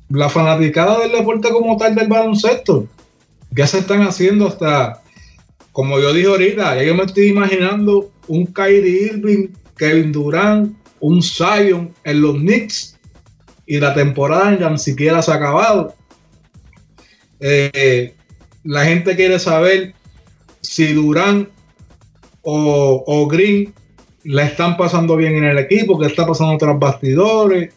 [0.10, 2.88] la fanaticada del deporte como tal del baloncesto,
[3.52, 5.02] ya se están haciendo hasta,
[5.72, 11.22] como yo dije ahorita, ya yo me estoy imaginando un Kyrie Irving, Kevin Durant, un
[11.22, 12.98] Zion en los Knicks
[13.66, 15.96] y la temporada ni siquiera se ha acabado.
[17.40, 18.16] Eh,
[18.64, 19.94] la gente quiere saber
[20.62, 21.50] si Durán
[22.42, 23.74] o, Green
[24.24, 27.74] la están pasando bien en el equipo, que está pasando tras bastidores.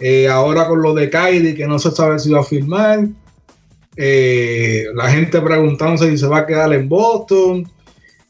[0.00, 3.06] Eh, ahora con lo de Kyrie, que no se sabe si va a firmar.
[3.96, 7.70] Eh, la gente preguntándose si se va a quedar en Boston.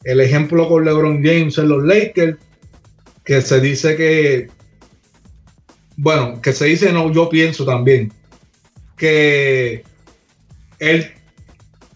[0.04, 2.38] El ejemplo con LeBron James en los Lakers,
[3.24, 4.48] que se dice que,
[5.96, 8.12] bueno, que se dice, no, yo pienso también,
[8.96, 9.82] que
[10.78, 11.12] él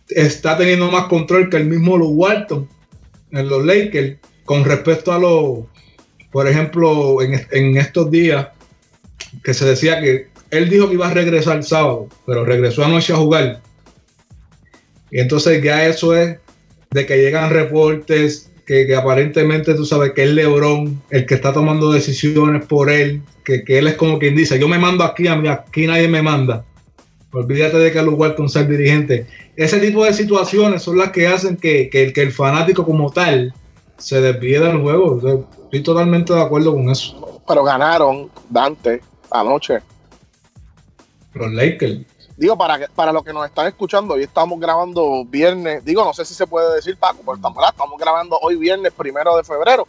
[0.08, 2.68] está teniendo más control que el mismo Lou Walton
[3.30, 5.60] en los Lakers con respecto a los,
[6.30, 8.48] por ejemplo, en, estos días
[9.42, 13.12] que se decía que él dijo que iba a regresar el sábado, pero regresó anoche
[13.12, 13.60] a jugar.
[15.10, 16.38] Y entonces ya eso es
[16.90, 21.52] de que llegan reportes que que, aparentemente tú sabes que es Lebron el que está
[21.52, 25.36] tomando decisiones por él, que, él es como quien dice, yo me mando aquí, a
[25.36, 26.64] mí aquí nadie me manda.
[27.32, 29.26] Olvídate de que al lugar con ser dirigente.
[29.56, 33.54] Ese tipo de situaciones son las que hacen que, que, el fanático como tal
[33.96, 35.48] se desvíe del juego.
[35.64, 37.42] Estoy totalmente de acuerdo con eso.
[37.48, 39.00] Pero ganaron Dante
[39.32, 39.80] anoche.
[41.34, 42.06] Los Lakers.
[42.36, 46.24] Digo, para, para los que nos están escuchando, hoy estamos grabando viernes, digo, no sé
[46.24, 49.86] si se puede decir, Paco, pero estamos, estamos grabando hoy viernes primero de febrero.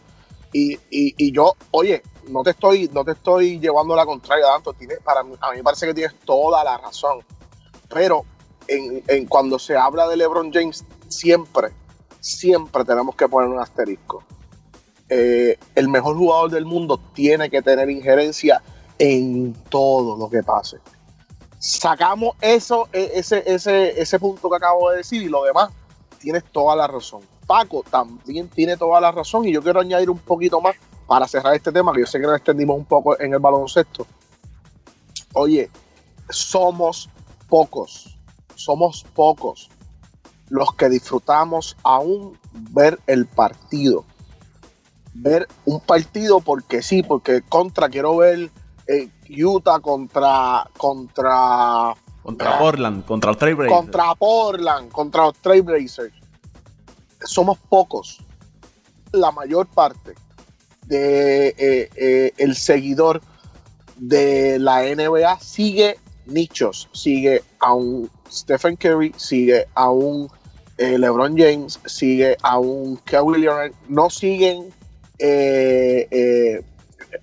[0.52, 4.72] Y, y, yo, oye, no te estoy, no te estoy llevando la contraria, tanto.
[4.72, 7.24] Tienes, para mí, a mí me parece que tienes toda la razón.
[7.92, 8.24] Pero
[8.68, 11.70] en, en, cuando se habla de LeBron James, siempre,
[12.20, 14.22] siempre tenemos que poner un asterisco.
[15.08, 18.62] Eh, el mejor jugador del mundo tiene que tener injerencia
[18.98, 20.78] en todo lo que pase
[21.64, 25.70] sacamos eso, e, ese, ese, ese punto que acabo de decir y lo demás,
[26.18, 27.22] tienes toda la razón.
[27.46, 30.76] Paco también tiene toda la razón y yo quiero añadir un poquito más
[31.06, 34.06] para cerrar este tema, que yo sé que nos extendimos un poco en el baloncesto.
[35.32, 35.70] Oye,
[36.28, 37.08] somos
[37.48, 38.18] pocos,
[38.54, 39.70] somos pocos
[40.50, 44.04] los que disfrutamos aún ver el partido.
[45.14, 48.50] Ver un partido porque sí, porque contra quiero ver
[48.86, 53.74] eh, Utah contra contra contra Portland, contra los Trailblazers.
[53.74, 56.14] Contra Portland, contra los Trailblazers.
[57.22, 58.18] Somos pocos.
[59.12, 60.14] La mayor parte
[60.86, 63.22] de eh, eh, el seguidor
[63.96, 70.28] de la NBA sigue nichos, sigue a un Stephen Curry, sigue a un
[70.76, 74.72] LeBron James, sigue a un Kawhi Leonard, no siguen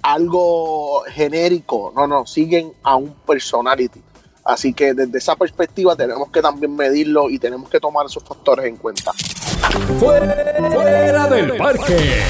[0.02, 4.02] algo genérico, no, no, siguen a un personality.
[4.44, 8.66] Así que desde esa perspectiva tenemos que también medirlo y tenemos que tomar esos factores
[8.66, 9.12] en cuenta.
[10.00, 12.22] Fuera del parque.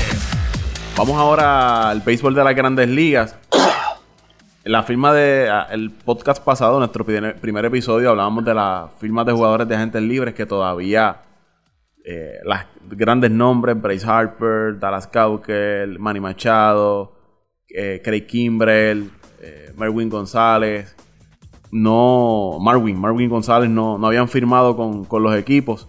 [0.97, 3.36] Vamos ahora al béisbol de las grandes ligas.
[4.64, 9.26] En la firma de ah, el podcast pasado, nuestro primer, episodio, hablábamos de las firmas
[9.26, 11.22] de jugadores de agentes libres que todavía
[12.03, 17.20] eh, las grandes nombres, Bryce Harper, Dallas Cowker, Manny Machado,
[17.74, 19.09] eh, Craig Kimbrell,
[19.41, 20.95] eh, Marwin González,
[21.72, 25.88] no, Marwin, Marwin González no, no habían firmado con, los equipos.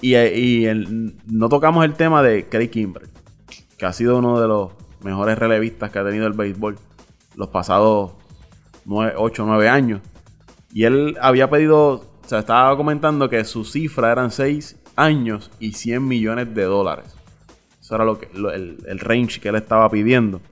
[0.00, 0.74] Y, eh,
[1.26, 3.08] no tocamos el tema de Craig Kimbrell,
[3.76, 6.76] que ha sido uno de los mejores relevistas que ha tenido el béisbol
[7.36, 8.12] los pasados
[8.86, 10.00] 8 o 9 años.
[10.72, 15.72] Y él había pedido, o sea, estaba comentando que su cifra eran 6 años y
[15.72, 17.17] 100 millones de dólares.
[17.88, 20.42] Eso era lo que, el, range que él estaba pidiendo.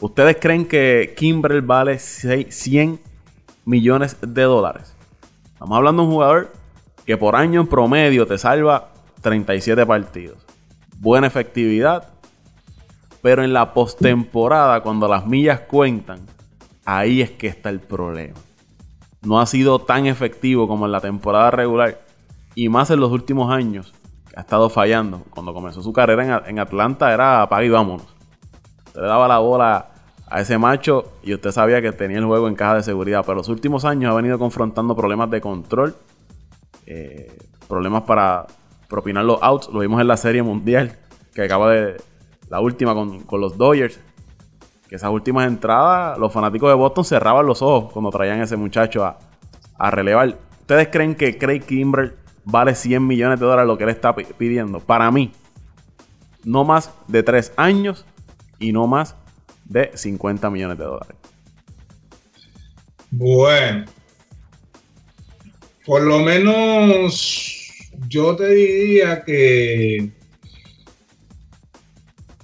[0.00, 2.98] ¿Ustedes creen que Kimbrel vale 100
[3.66, 4.96] millones de dólares?
[5.52, 6.52] Estamos hablando de un jugador
[7.04, 10.38] que por año en promedio te salva 37 partidos.
[10.96, 12.08] Buena efectividad.
[13.20, 16.20] Pero en la postemporada, cuando las millas cuentan,
[16.86, 18.40] ahí es que está el problema.
[19.20, 22.00] No ha sido tan efectivo como en la temporada regular.
[22.54, 23.92] Y más en los últimos años
[24.36, 25.22] ha estado fallando.
[25.30, 28.06] Cuando comenzó su carrera en, Atlanta era apaga y vámonos.
[28.86, 29.90] Usted le daba la bola
[30.26, 33.22] a ese macho y usted sabía que tenía el juego en caja de seguridad.
[33.24, 35.96] Pero los últimos años ha venido confrontando problemas de control,
[36.86, 37.36] eh,
[37.68, 38.46] problemas para
[38.88, 39.68] propinar los outs.
[39.68, 40.96] Lo vimos en la serie mundial
[41.34, 41.96] que acaba de
[42.48, 44.00] la última con, los Dodgers.
[44.88, 48.56] Que esas últimas entradas, los fanáticos de Boston cerraban los ojos cuando traían a ese
[48.56, 49.18] muchacho a,
[49.78, 50.36] a relevar.
[50.60, 52.14] ¿Ustedes creen que Craig Kimbrell
[52.44, 54.80] vale 100 millones de dólares lo que él está pidiendo.
[54.80, 55.32] Para mí,
[56.44, 58.06] no más de 3 años
[58.58, 59.16] y no más
[59.64, 61.16] de 50 millones de dólares.
[63.10, 63.86] Bueno,
[65.84, 70.10] por lo menos yo te diría que,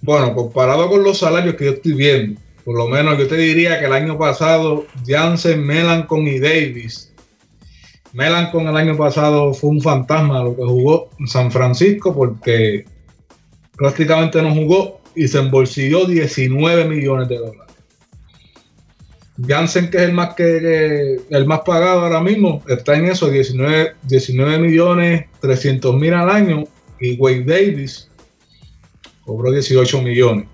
[0.03, 3.79] bueno, comparado con los salarios que yo estoy viendo, por lo menos yo te diría
[3.79, 7.06] que el año pasado Jansen, Melancon y Davis
[8.17, 12.87] Melancon el año pasado fue un fantasma lo que jugó en San Francisco porque
[13.77, 17.75] prácticamente no jugó y se embolsilló 19 millones de dólares.
[19.47, 23.97] Jansen, que es el más que el más pagado ahora mismo, está en eso, 19,
[24.05, 26.65] 19 millones 300 mil al año.
[26.99, 28.11] Y Wade Davis
[29.27, 30.47] cobró 18 millones.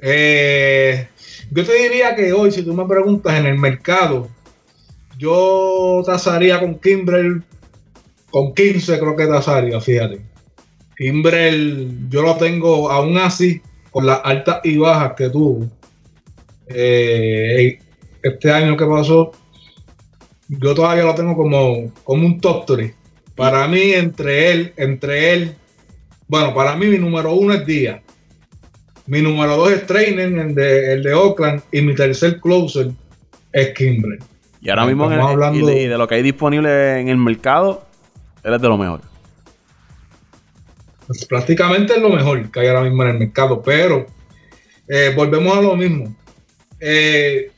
[0.00, 1.08] Eh,
[1.50, 4.30] yo te diría que hoy, si tú me preguntas en el mercado,
[5.18, 7.42] yo tasaría con Kimbrel
[8.30, 10.20] con 15 creo que tasaría, fíjate.
[10.96, 13.60] Kimbrel yo lo tengo aún así
[13.90, 15.66] con las altas y bajas que tuvo.
[16.66, 17.78] Eh,
[18.22, 19.32] este año que pasó,
[20.48, 22.94] yo todavía lo tengo como, como un top 3
[23.34, 25.54] Para mí, entre él, entre él,
[26.26, 28.02] bueno, para mí mi número uno es Díaz.
[29.06, 32.90] Mi número dos es Trainer, el de, el de Oakland, y mi tercer closer
[33.52, 34.18] es Kimbrel.
[34.60, 37.84] Y ahora mismo, en el- hablando- y de, lo que hay disponible en el mercado,
[38.42, 39.00] él es de lo mejor.
[41.06, 44.06] Pues, prácticamente es lo mejor que hay ahora mismo en el mercado, pero
[44.88, 46.14] eh, volvemos a lo mismo.
[46.80, 47.50] Eh,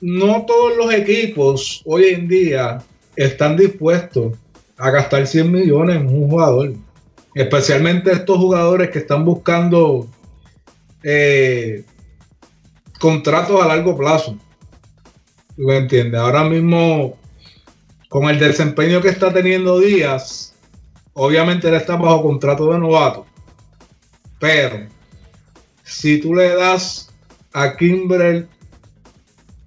[0.00, 2.82] no todos los equipos hoy en día
[3.16, 4.34] están dispuestos
[4.76, 6.72] a gastar 100 millones en un jugador.
[7.34, 10.06] Especialmente estos jugadores que están buscando
[11.02, 11.82] eh,
[12.98, 14.36] contratos a largo plazo.
[15.56, 16.20] ¿Tú me entiendes?
[16.20, 17.16] Ahora mismo,
[18.10, 20.54] con el desempeño que está teniendo Díaz,
[21.14, 23.26] obviamente él está bajo contrato de novato.
[24.38, 24.86] Pero
[25.82, 27.08] si tú le das
[27.54, 28.46] a Kimbrel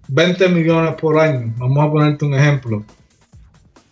[0.10, 2.86] 20 millones por año, vamos a ponerte un ejemplo.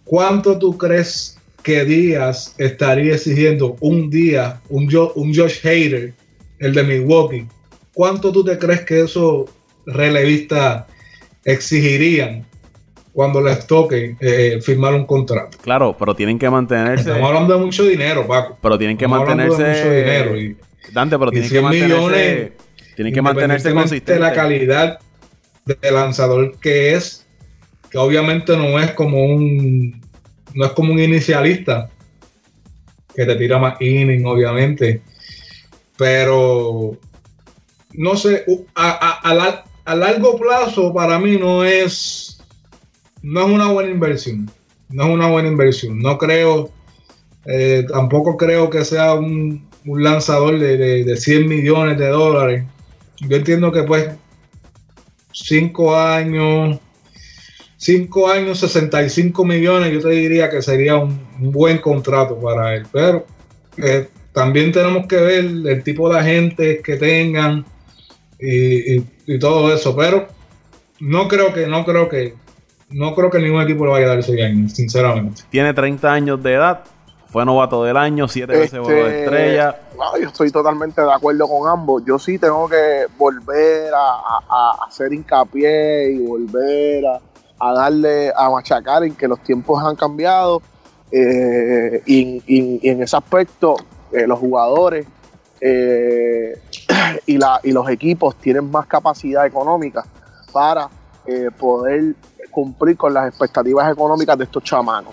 [0.04, 6.14] ¿Cuánto tú crees que Díaz estaría exigiendo un día, un, un Josh Hader,
[6.60, 7.48] el de Milwaukee?
[7.93, 9.50] ¿Cuánto tú te crees que esos
[9.88, 10.86] relevistas
[11.48, 12.45] exigirían
[13.14, 15.58] cuando les toque eh, firmar un contrato?
[15.62, 17.10] Claro, pero tienen que mantenerse.
[17.10, 18.58] Estamos hablando de mucho dinero, Paco.
[18.62, 19.84] Pero tienen que Estamos hablando de mantenerse.
[19.84, 20.58] mucho dinero y-
[20.93, 21.95] Dante, pero tienen que 100 mantenerse.
[21.98, 22.52] millones,
[22.95, 25.00] tienen que mantenerse de la calidad
[25.66, 27.26] de lanzador que es,
[27.89, 30.02] que obviamente no es como un
[30.54, 31.89] no es como un inicialista
[33.16, 35.02] que te tira más inning, obviamente.
[35.98, 36.98] Pero
[37.93, 38.45] no sé,
[38.76, 39.34] a, a- a
[39.88, 42.38] a largo plazo para mí no es
[43.22, 44.52] no es una buena inversión.
[44.90, 46.00] No es una buena inversión.
[46.00, 46.70] No creo,
[47.46, 52.66] eh, tampoco creo que sea un, lanzador de, de, de 100 millones de dólares.
[53.22, 54.10] Yo entiendo que pues
[55.32, 56.80] 5 años,
[57.78, 62.86] 5 años, 65 millones, yo te diría que sería un, buen contrato para él.
[62.92, 63.26] Pero
[63.78, 67.66] eh, también tenemos que ver el tipo de agentes que tengan
[69.28, 69.96] y todo eso.
[69.96, 70.26] Pero
[71.00, 72.34] no creo que, no creo que,
[72.90, 75.44] no creo que ningún equipo le vaya a dar 6 años, sinceramente.
[75.52, 76.84] Tiene 30 años de edad.
[77.30, 79.82] Fue novato del año, 7 veces Este, juego de estrella.
[79.98, 82.02] no, yo estoy totalmente de acuerdo con ambos.
[82.06, 87.20] Yo sí tengo que volver a, a- a hacer hincapié y volver a,
[87.60, 90.62] a darle, a machacar en que los tiempos han cambiado.
[91.12, 93.76] eh, y, y- y en ese aspecto,
[94.14, 95.06] eh, los jugadores
[95.60, 96.58] eh,
[97.26, 97.38] y,
[97.72, 100.06] los equipos tienen más capacidad económica
[100.52, 100.89] para
[101.26, 102.16] eh, poder
[102.52, 105.12] cumplir con las expectativas económicas de estos chamanos.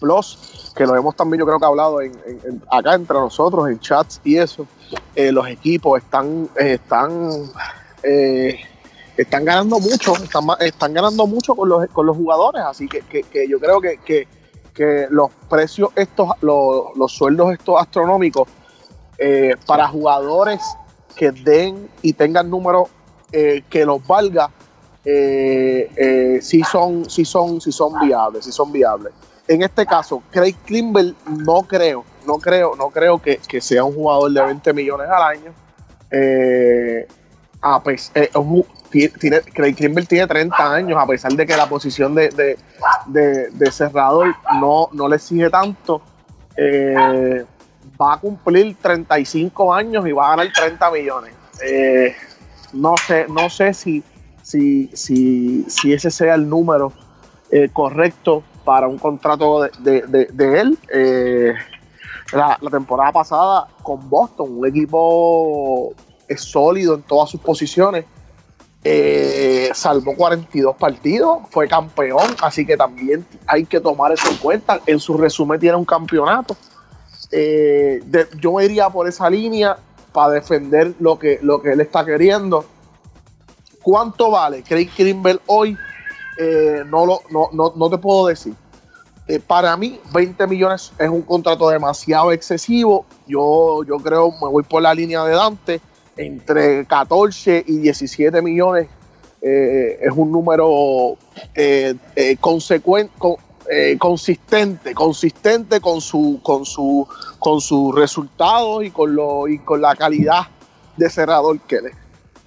[0.00, 3.78] Plus, que lo hemos también yo creo que hablado en, en- acá entre nosotros, en
[3.80, 4.66] chats y eso,
[5.14, 7.30] eh, los equipos están, eh, están,
[8.02, 8.60] eh,
[9.16, 13.22] están ganando mucho, están, están ganando mucho con los, con los jugadores, así que, que-
[13.22, 13.98] que yo creo que-
[14.74, 18.46] que los precios estos, los, los sueldos estos astronómicos
[19.18, 20.60] eh, para jugadores
[21.16, 22.88] que den y tengan números
[23.32, 24.50] eh, que los valga,
[25.04, 29.12] eh, eh, sí son, sí son, sí son viables, sí son viables.
[29.48, 34.32] En este caso, Craig Klimber no creo, no creo, no creo que, sea un jugador
[34.32, 35.52] de 20 millones al año.
[37.62, 41.68] A pes- un- ti- tiene, Craig Klimber tiene 30 años, a pesar de que la
[41.68, 42.58] posición de,
[43.70, 46.00] cerrador no, no le exige tanto.
[48.00, 51.34] Va a cumplir 35 años y va a ganar 30 millones.
[51.62, 52.14] Eh,
[52.72, 54.02] no sé, no sé si,
[54.42, 56.92] si, si, si ese sea el número
[57.50, 60.78] eh, correcto para un contrato de, de- de- él.
[60.92, 61.54] Eh,
[62.32, 65.94] la, temporada pasada con Boston, un equipo
[66.36, 68.04] sólido en todas sus posiciones.
[69.72, 74.80] salvó 42 partidos, fue campeón, así que también hay que tomar eso en cuenta.
[74.86, 76.56] En su resumen tiene un campeonato.
[77.30, 79.76] De- yo iría por esa línea
[80.12, 82.64] para defender lo que, lo que él está queriendo.
[83.82, 85.76] ¿Cuánto vale Craig Kimbrel hoy?
[86.38, 88.54] Eh, no, lo, no, no, no te puedo decir.
[89.28, 93.06] Eh, para mí, 20 millones es un contrato demasiado excesivo.
[93.26, 95.80] Yo, yo creo, me voy por la línea de Dante.
[96.16, 98.88] Entre 14 y 17 millones
[99.42, 101.16] eh, es un número
[102.40, 103.36] consecuente, con-
[103.70, 107.06] eh, consistente, consistente con su, con su,
[107.38, 110.46] con sus resultados y con lo, y con la calidad
[110.96, 111.96] de cerrador que él es.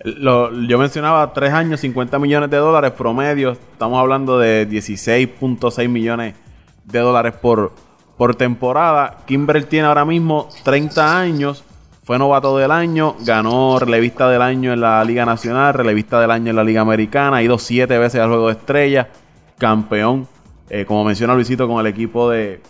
[0.04, 3.52] Lo- yo mencionaba 3 años, 50 millones de dólares promedio.
[3.52, 6.36] Estamos hablando de 16.6 millones
[6.86, 7.74] de dólares por,
[8.18, 9.18] por temporada.
[9.26, 11.64] Kimbrel tiene ahora mismo 30 años.
[12.06, 16.50] Fue novato del año, ganó relevista del año en la Liga Nacional, relevista del año
[16.50, 19.08] en la Liga Americana, ha ido siete veces al Juego de Estrellas,
[19.60, 20.28] campeón
[20.70, 22.62] eh, como menciona Luisito, con el equipo de,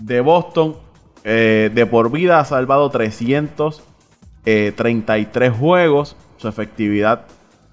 [0.00, 0.76] de Boston.
[1.24, 6.16] Eh, de por vida ha salvado 333 juegos.
[6.36, 7.26] Su efectividad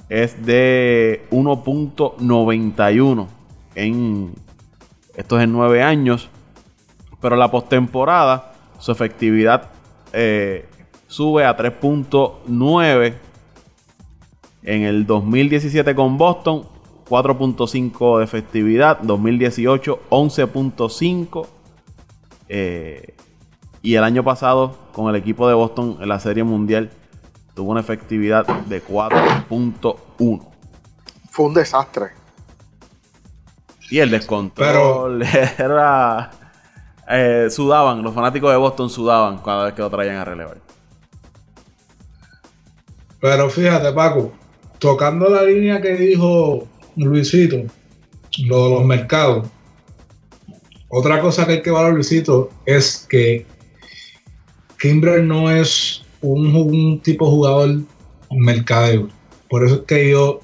[0.10, 3.28] es de 1.91
[3.76, 4.34] en
[5.16, 6.30] estos en 9 años.
[7.22, 9.70] Pero la postemporada, su efectividad
[10.12, 10.66] eh,
[11.08, 13.14] sube a 3.9
[14.64, 16.66] en el 2017 con Boston,
[17.14, 18.98] 4.5 de efectividad.
[19.04, 21.48] 2018, 11.5.
[22.50, 23.14] Eh,
[23.84, 26.90] y el año pasado, con el equipo de Boston en la Serie Mundial,
[27.54, 30.48] tuvo una efectividad de 4.1.
[31.30, 32.14] Fue un desastre.
[33.92, 35.22] Y el descontrol
[35.60, 36.32] era.
[37.08, 40.58] Eh, sudaban, los fanáticos de Boston sudaban cada vez que lo traían a relevar.
[43.20, 44.32] Pero fíjate, Paco,
[44.80, 47.64] tocando la línea que dijo Luisito,
[48.46, 49.48] lo de los mercados.
[50.90, 53.46] Otra cosa que hay que valorar, Luisito, es que
[54.80, 57.82] Kimber no es un, un tipo jugador
[58.32, 59.10] mercadeo.
[59.50, 60.42] Por eso es que yo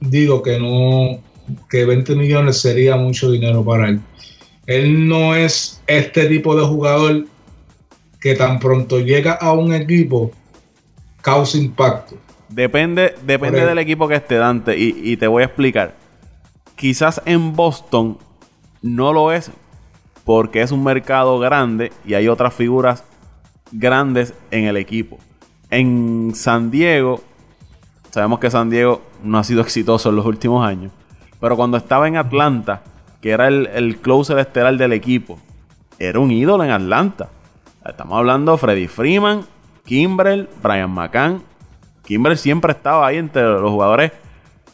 [0.00, 1.20] digo que no,
[1.68, 4.00] que 20 millones sería mucho dinero para él.
[4.66, 7.26] Él no es este tipo de jugador
[8.20, 10.30] que tan pronto llega a un equipo
[11.22, 12.16] causa impacto.
[12.50, 15.94] Depende, depende del equipo que esté Dante y, y te voy a explicar.
[16.74, 18.18] Quizás en Boston
[18.82, 19.50] no lo es
[20.24, 23.04] porque es un mercado grande y hay otras figuras
[23.72, 25.18] grandes en el equipo.
[25.70, 27.20] En San Diego,
[28.10, 30.92] sabemos que San Diego no ha sido exitoso en los últimos años,
[31.40, 32.82] pero cuando estaba en Atlanta,
[33.20, 35.38] que era el, el closer estelar del equipo,
[35.98, 37.28] era un ídolo en Atlanta.
[37.84, 39.44] Estamos hablando de Freddy Freeman,
[39.84, 41.42] Kimbrell, Brian McCann.
[42.10, 44.10] Kimbrell siempre estaba ahí entre los jugadores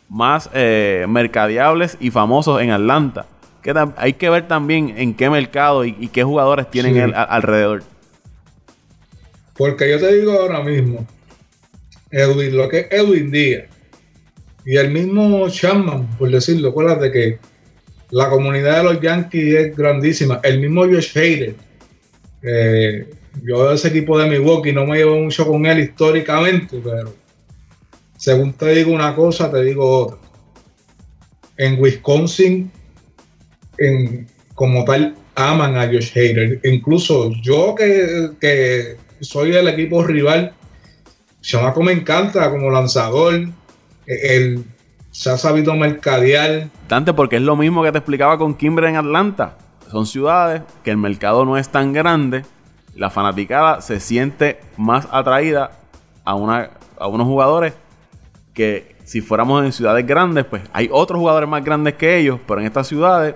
[0.08, 3.26] más eh, mercadeables y famosos en Atlanta.
[3.62, 7.00] Que hay que ver también en qué mercado y, y qué jugadores tienen Sí.
[7.00, 7.82] el- a- alrededor.
[9.54, 11.06] Porque yo te digo ahora mismo,
[12.10, 13.64] Edwin, lo que es Edwin Díaz
[14.64, 17.38] y el mismo Chapman, por decirlo, acuérdate que
[18.12, 20.40] la comunidad de los Yankees es grandísima.
[20.42, 21.54] El mismo Josh Hader,
[22.42, 23.10] eh,
[23.42, 27.12] yo de ese equipo de Milwaukee no me llevo mucho con él históricamente, pero
[28.16, 30.18] según te digo una cosa, te digo otra.
[31.56, 32.70] En Wisconsin,
[33.78, 36.60] en, como tal, aman a Josh Hader.
[36.64, 40.52] Incluso yo que, que soy del equipo rival,
[41.40, 43.48] Chamaco me encanta como lanzador.
[44.06, 44.64] Él
[45.10, 46.68] se ha sabido mercadear.
[46.88, 49.56] Dante, porque es lo mismo que te explicaba con Kimber en Atlanta.
[49.90, 52.44] Son ciudades que el mercado no es tan grande.
[52.94, 55.70] La fanaticada se siente más atraída
[56.24, 57.74] a, una, a unos jugadores
[58.56, 62.60] que si fuéramos en ciudades grandes, pues hay otros jugadores más grandes que ellos, pero
[62.60, 63.34] en estas ciudades,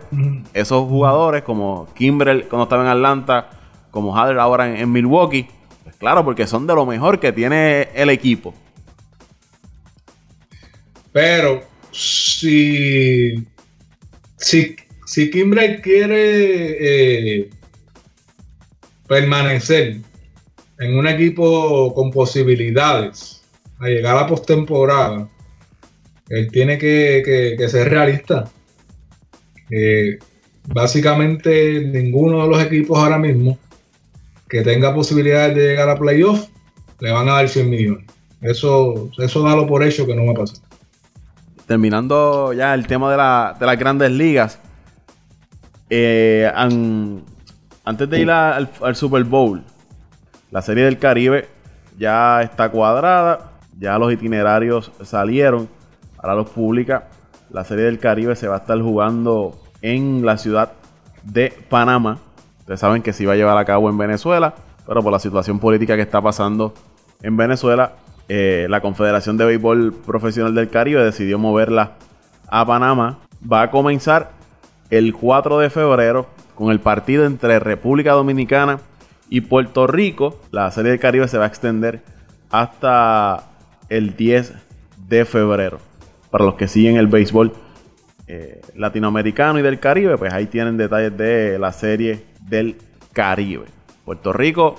[0.54, 3.50] esos jugadores como Kimbrel cuando estaba en Atlanta,
[3.90, 5.46] como Hader ahora en, en Milwaukee,
[5.84, 8.54] pues claro, porque son de lo mejor que tiene el equipo.
[11.12, 13.46] Pero si,
[14.38, 17.50] si, si Kimbrel quiere eh,
[19.06, 19.98] permanecer
[20.78, 23.39] en un equipo con posibilidades
[23.80, 25.28] a llegar a la postemporada,
[26.28, 27.22] él tiene que,
[27.58, 28.48] que- ser realista.
[29.70, 30.18] Eh,
[30.66, 33.58] básicamente ninguno de los equipos ahora mismo
[34.48, 36.48] que tenga posibilidades de llegar a playoff
[37.00, 38.04] le van a dar 100 millones.
[38.42, 40.58] Eso, eso dalo por hecho que no va a pasar.
[41.66, 44.58] terminando ya el tema de, la- de las grandes ligas,
[45.88, 47.22] eh, an-
[47.84, 49.62] antes de ir al Super Bowl,
[50.50, 51.48] la Serie del Caribe
[51.98, 53.49] ya está cuadrada,
[53.80, 55.68] ya los itinerarios salieron,
[56.18, 57.08] ahora los publica.
[57.50, 60.72] La Serie del Caribe se va a estar jugando en la ciudad
[61.24, 62.18] de Panamá.
[62.60, 64.54] Ustedes saben que se iba a llevar a cabo en Venezuela,
[64.86, 66.74] pero por la situación política que está pasando
[67.22, 67.94] en Venezuela,
[68.28, 71.92] eh, la Confederación de Béisbol Profesional del Caribe decidió moverla
[72.48, 73.18] a Panamá.
[73.50, 74.32] Va a comenzar
[74.90, 78.78] el 4 de febrero con el partido entre República Dominicana
[79.30, 80.38] y Puerto Rico.
[80.50, 82.02] La Serie del Caribe se va a extender
[82.50, 83.49] hasta
[83.90, 84.54] el 10
[85.08, 85.78] de febrero.
[86.30, 87.52] Para los que siguen el béisbol
[88.26, 92.76] eh, latinoamericano y del Caribe, pues ahí tienen detalles de la Serie del
[93.12, 93.64] Caribe.
[94.04, 94.76] Puerto Rico,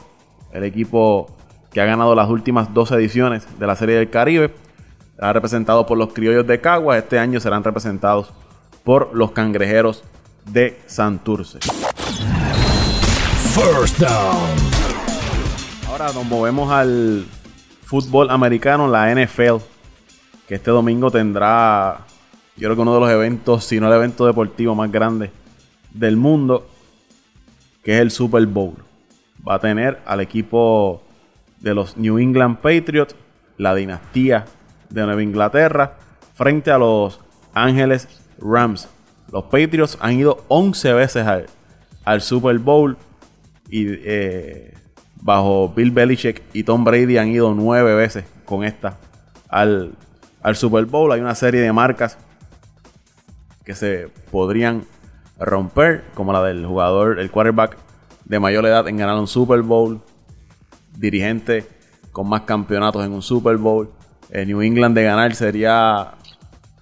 [0.54, 1.38] el equipo
[1.72, 4.52] que ha ganado las últimas dos ediciones de la Serie del Caribe,
[5.16, 6.98] será representado por los criollos de Cagua.
[6.98, 8.34] Este año serán representados
[8.84, 10.04] por los cangrejeros
[10.50, 11.60] de Santurce.
[13.54, 14.58] First down.
[15.90, 17.26] Ahora nos movemos al
[17.92, 19.58] fútbol americano, la NFL,
[20.48, 22.06] que este domingo tendrá,
[22.56, 25.30] yo creo que uno de los eventos, si no el evento deportivo más grande
[25.94, 26.70] del mundo,
[27.84, 28.76] que es el Super Bowl.
[29.46, 31.04] Va a tener al equipo
[31.60, 33.14] de los New England Patriots,
[33.58, 34.46] la dinastía
[34.90, 35.98] de Nueva Inglaterra,
[36.34, 37.20] frente a los
[37.54, 38.08] Ángeles
[38.40, 38.88] Rams.
[39.34, 41.28] Los Patriots han ido 11 veces
[42.06, 42.96] al, Super Bowl
[43.70, 44.76] y eh,
[45.22, 48.98] bajo Bill Belichick y Tom Brady han ido 9 veces con esta
[49.48, 49.94] al,
[50.42, 51.12] al Super Bowl.
[51.12, 52.18] Hay una serie de marcas
[53.64, 54.84] que se podrían
[55.40, 57.78] romper, como la del jugador, el quarterback
[58.26, 60.02] de mayor edad en ganar un Super Bowl,
[60.98, 61.66] dirigente
[62.12, 63.92] con más campeonatos en un Super Bowl.
[64.30, 66.14] En New England de ganar sería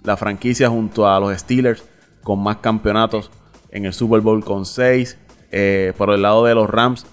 [0.02, 1.84] la franquicia junto a los Steelers
[2.22, 3.30] con más campeonatos
[3.70, 5.18] en el Super Bowl con 6.
[5.52, 7.06] Eh, por el lado de los Rams,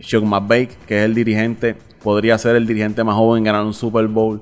[0.00, 3.74] Chuck McBake, que es el dirigente, podría ser el dirigente más joven en ganar un
[3.74, 4.40] Super Bowl.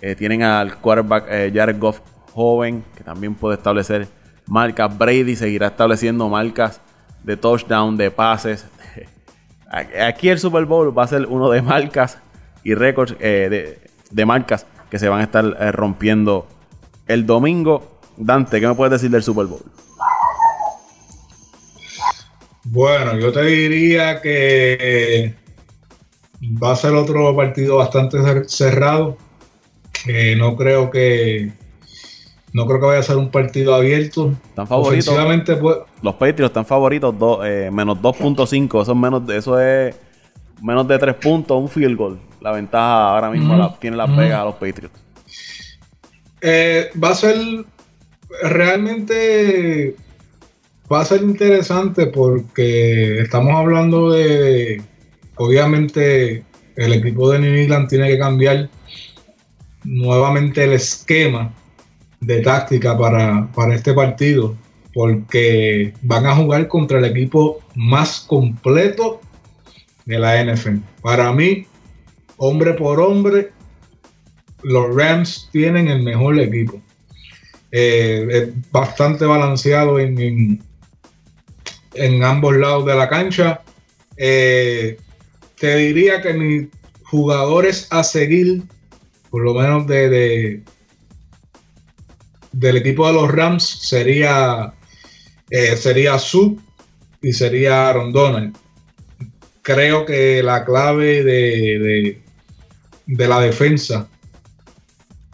[0.00, 2.00] Eh, tienen al quarterback eh, Jared Goff
[2.32, 4.08] joven, que también puede establecer
[4.46, 4.96] marcas.
[4.96, 6.80] Brady seguirá estableciendo marcas
[7.22, 8.66] de touchdown, de pases.
[9.68, 12.18] Aquí el Super Bowl va a ser uno de marcas
[12.62, 13.80] y récords de,
[14.10, 15.44] de marcas que se van a estar
[15.74, 16.46] rompiendo
[17.06, 18.00] el domingo.
[18.16, 19.62] Dante, ¿qué me puedes decir del Super Bowl?
[22.68, 25.34] Bueno, yo te diría que
[26.62, 29.16] va a ser otro partido bastante cerrado.
[30.36, 31.52] no creo que
[32.52, 34.32] no creo que vaya a ser un partido abierto.
[34.48, 35.14] Están favoritos.
[35.60, 37.14] Pues, los Patriots están favoritos
[37.44, 38.82] eh, menos 2.5.
[38.82, 39.94] Eso es menos eso es
[40.62, 42.18] menos de 3 puntos, un field goal.
[42.40, 44.98] La ventaja ahora mismo tiene la pega a los Patriots.
[46.40, 47.36] Eh, va a ser
[48.42, 49.96] realmente
[50.92, 54.82] va a ser interesante porque estamos hablando de
[55.36, 56.44] obviamente
[56.76, 58.68] el equipo de New England tiene que cambiar
[59.84, 61.52] nuevamente el esquema
[62.20, 64.56] de táctica para, para este partido
[64.96, 69.20] porque van a jugar contra el equipo más completo
[70.06, 70.78] de la NFL.
[71.02, 71.66] Para mí,
[72.38, 73.52] hombre por hombre,
[74.62, 76.80] los Rams tienen el mejor equipo.
[77.72, 80.62] Eh, es bastante balanceado en, en,
[82.24, 83.62] ambos lados de la cancha.
[84.16, 84.98] Eh,
[85.58, 86.68] te diría que mis
[87.04, 88.62] jugadores a seguir,
[89.30, 90.62] por lo menos de,
[92.52, 94.72] del equipo de los Rams, sería,
[95.50, 96.60] eh, sería Sub
[97.22, 98.52] y sería Aaron.
[99.62, 102.22] Creo que la clave de,
[103.06, 104.08] de la defensa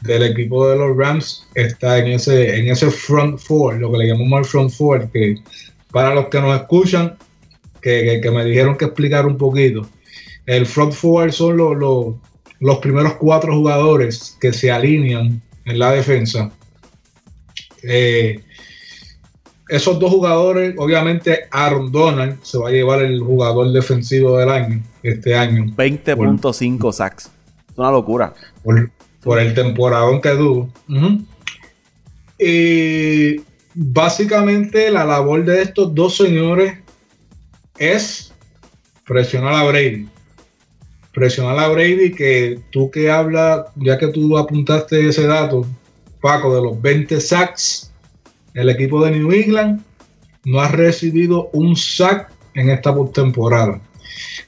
[0.03, 4.09] del equipo de los Rams está en ese, en ese front four, lo que le
[4.09, 5.37] llamamos el front four, que
[5.93, 7.17] para los que nos escuchan,
[7.81, 9.87] que, me dijeron que explicar un poquito,
[10.47, 12.17] el front four son los,
[12.61, 16.51] los, primeros cuatro jugadores que se alinean en la defensa.
[17.83, 18.41] Eh,
[19.69, 24.83] esos dos jugadores, obviamente Aaron Donald se va a llevar el jugador defensivo del año,
[25.03, 25.65] este año.
[25.77, 27.31] 20.5 sacks.
[27.71, 28.35] Es una locura
[29.23, 30.69] por el temporadón que tuvo.
[32.39, 33.41] Y
[33.75, 36.79] básicamente la labor de estos dos señores
[37.79, 38.33] es
[39.05, 40.09] presionar a Brady.
[41.13, 45.67] Presionar a Brady que tú que hablas, ya que tú apuntaste ese dato,
[46.21, 47.93] Paco, de los 20 sacks,
[48.55, 49.83] el equipo de New England
[50.45, 53.81] no ha recibido un sack en esta postemporada.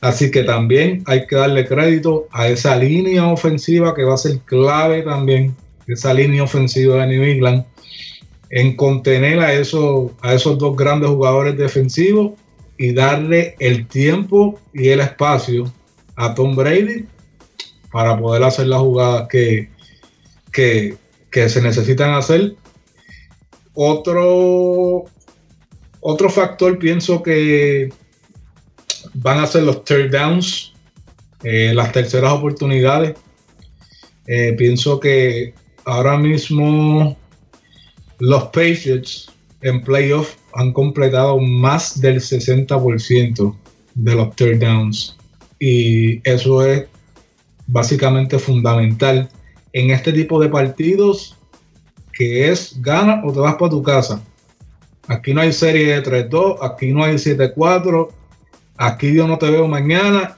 [0.00, 4.38] Así que también hay que darle crédito a esa línea ofensiva que va a ser
[4.40, 5.56] clave también,
[5.86, 7.64] esa línea ofensiva de New England,
[8.54, 12.34] en contener a esos, a esos dos grandes jugadores defensivos
[12.78, 15.72] y darle el tiempo y el espacio
[16.14, 17.04] a Tom Brady
[17.90, 19.70] para poder hacer las jugadas que,
[20.52, 20.96] que,
[21.32, 22.54] que se necesitan hacer.
[23.74, 25.06] Otro,
[25.98, 27.92] otro factor pienso que
[29.14, 30.72] van a ser los third downs,
[31.42, 33.16] eh, las terceras oportunidades.
[34.28, 37.16] Eh, pienso que ahora mismo
[38.18, 39.30] los Patriots
[39.62, 43.56] en playoff han completado más del 60%
[43.94, 45.16] de los third downs.
[45.58, 46.86] Y eso es
[47.66, 49.28] básicamente fundamental
[49.72, 51.36] en este tipo de partidos
[52.12, 54.22] que es gana o te vas para tu casa.
[55.08, 58.08] Aquí no hay serie de 3-2, aquí no hay 7-4,
[58.76, 60.36] Aquí yo no te veo mañana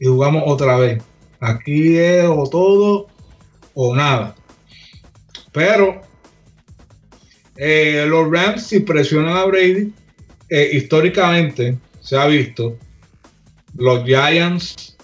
[0.00, 1.02] y jugamos otra vez.
[1.38, 3.06] Aquí es o todo
[3.74, 4.34] o nada.
[5.52, 6.02] Pero
[7.56, 9.92] eh, los Rams, si presionan a Brady,
[10.48, 12.76] eh, históricamente se ha visto,
[13.76, 14.96] los Giants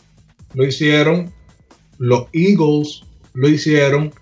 [0.55, 1.33] lo hicieron,
[1.99, 3.03] los Eagles
[3.35, 4.13] lo hicieron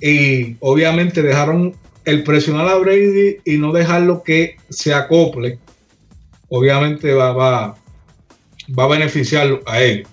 [0.00, 1.74] y obviamente dejaron
[2.04, 5.58] el presionar a Brady y no dejarlo que se acople,
[6.48, 7.78] obviamente va, va,
[8.78, 10.06] va a beneficiar a él.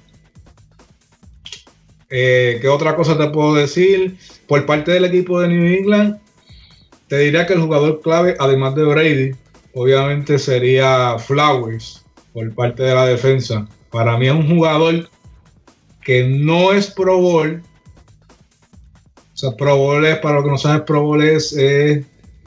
[2.09, 4.17] Eh, ¿Qué otra cosa te puedo decir?
[4.47, 6.19] Por parte del equipo de New England,
[7.07, 9.31] te diría que el jugador clave, además de Brady,
[9.73, 13.67] obviamente sería Flowers por parte de la defensa.
[13.91, 15.09] Para mí es un jugador
[16.01, 17.61] que no es Pro Bowl.
[19.33, 21.55] O sea, Pro Bowl es, para los que no saben, Pro Bowl es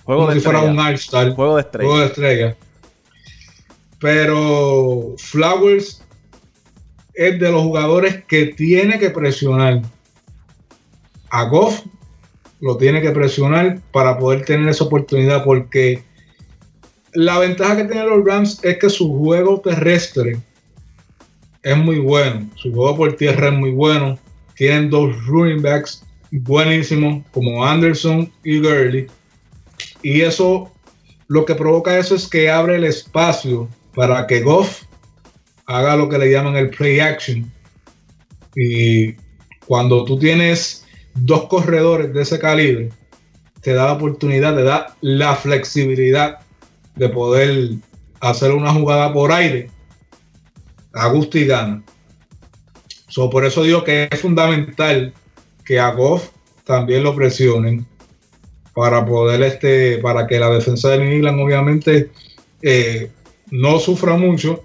[0.05, 0.81] juego como de si fuera estrella.
[0.81, 1.35] un All-Star.
[1.35, 1.89] Juego de estrella.
[1.89, 2.57] Juego de estrella.
[3.99, 6.03] Pero Flowers
[7.15, 9.83] es de los jugadores que tiene que presionar.
[11.31, 11.85] A Goff
[12.61, 16.03] lo tiene que presionar para poder tener esa oportunidad porque
[17.13, 20.39] la ventaja que tienen los Rams es que su juego terrestre
[21.63, 22.49] es muy bueno.
[22.57, 24.19] Su juego por tierra es muy bueno.
[24.55, 29.07] Tienen dos running backs buenísimos como Anderson y Gurley.
[30.03, 30.71] Y eso
[31.29, 34.83] lo que provoca eso es que abre el espacio para que Goff
[35.67, 37.51] haga lo que le llaman el play action.
[38.57, 39.15] Y
[39.67, 40.80] cuando tú tienes
[41.25, 42.91] dos corredores de ese calibre,
[43.61, 46.39] te da la oportunidad, te da la flexibilidad
[46.97, 47.71] de poder
[48.21, 49.71] hacer una jugada por aire
[50.93, 51.83] a gusto y gana.
[53.15, 55.13] Por eso digo que es fundamental
[55.65, 56.31] que a Goff
[56.65, 57.87] también lo presionen
[58.73, 62.11] para poder este para que la defensa de New England obviamente
[62.63, 63.11] eh,
[63.51, 64.63] no sufra mucho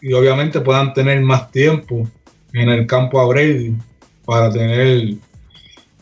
[0.00, 2.08] y obviamente puedan tener más tiempo
[2.52, 3.74] en el campo a Brady
[4.24, 5.16] para tener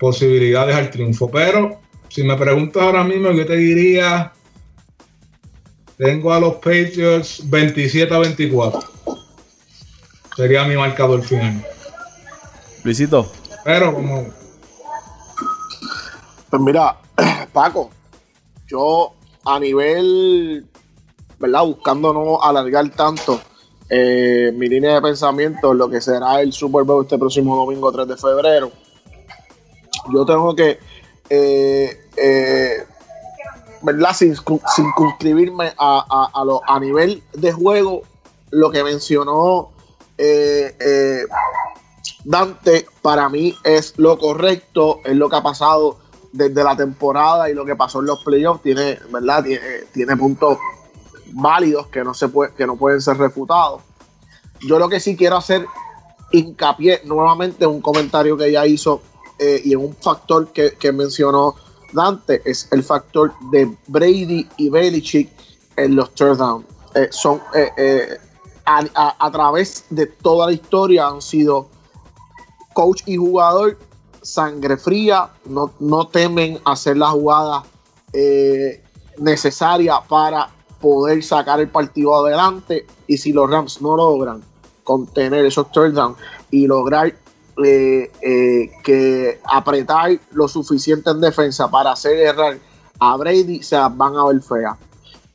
[0.03, 1.31] posibilidades al triunfo.
[1.31, 4.33] Pero si me preguntas ahora mismo, yo te diría,
[5.97, 8.81] tengo a los Patriots 27 a 24.
[10.37, 11.65] Sería mi marcador final.
[12.83, 13.31] Luisito,
[13.65, 14.27] Pero como
[16.51, 16.99] Pues mira,
[17.53, 17.91] Paco,
[18.67, 20.67] yo a nivel,
[21.39, 21.65] ¿verdad?
[21.65, 23.41] Buscando no alargar tanto
[23.89, 27.93] eh, mi línea de pensamiento, en lo que será el Super Bowl este próximo domingo
[27.93, 28.73] 3 de febrero,
[30.11, 30.79] yo tengo que,
[31.29, 32.87] eh, eh,
[33.83, 34.15] ¿verdad?
[34.15, 38.03] Sin, circunscribirme a, a, a, a nivel de juego,
[38.51, 39.71] lo que mencionó
[40.19, 41.25] eh,
[42.25, 45.99] Dante, para mí es lo correcto, es lo que ha pasado
[46.33, 49.45] desde la temporada y lo que pasó en los playoffs tiene, ¿verdad?
[49.45, 50.59] Tiene, tiene, puntos
[51.33, 53.83] válidos que no se puede, que no pueden ser refutados.
[54.61, 55.67] Yo lo que sí quiero hacer
[56.31, 59.03] hincapié nuevamente en un comentario que ella hizo
[59.43, 61.57] eh, y en un factor que, mencionó
[61.93, 65.29] Dante es el factor de Brady y Belichick
[65.75, 66.65] en los third down.
[66.95, 67.11] Eh,
[67.77, 68.19] eh,
[68.65, 71.67] a, través de toda la historia han sido
[72.73, 73.77] coach y jugador
[74.23, 77.65] sangre fría, no, no temen hacer la jugada
[79.19, 82.87] necesaria para poder sacar el partido adelante.
[83.09, 84.45] Y si los Rams no logran
[84.85, 86.15] contener esos third down
[86.53, 87.13] y lograr
[87.59, 92.59] eh, eh, que apretar lo suficiente en defensa para hacer errar
[92.99, 94.79] a Brady, se van a ver feas.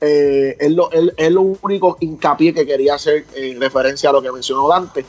[0.01, 4.31] Eh, es, lo, es, lo, único hincapié que quería hacer en referencia a lo que
[4.31, 5.05] mencionó Dante.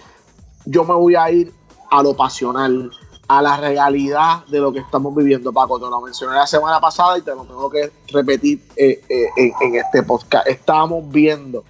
[0.67, 1.51] Yo me voy a ir
[1.91, 2.91] a lo pasional
[3.27, 5.79] a la realidad de lo que estamos viviendo, Paco.
[5.79, 10.47] Te lo mencioné la semana pasada y te lo tengo que repetir en, este podcast.
[10.47, 11.65] Estamos viendo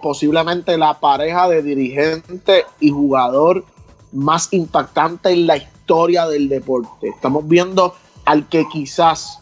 [0.00, 3.62] posiblemente la pareja de dirigente y jugador
[4.14, 7.08] más impactante en la historia del deporte.
[7.08, 7.94] Estamos viendo
[8.24, 9.40] al que quizás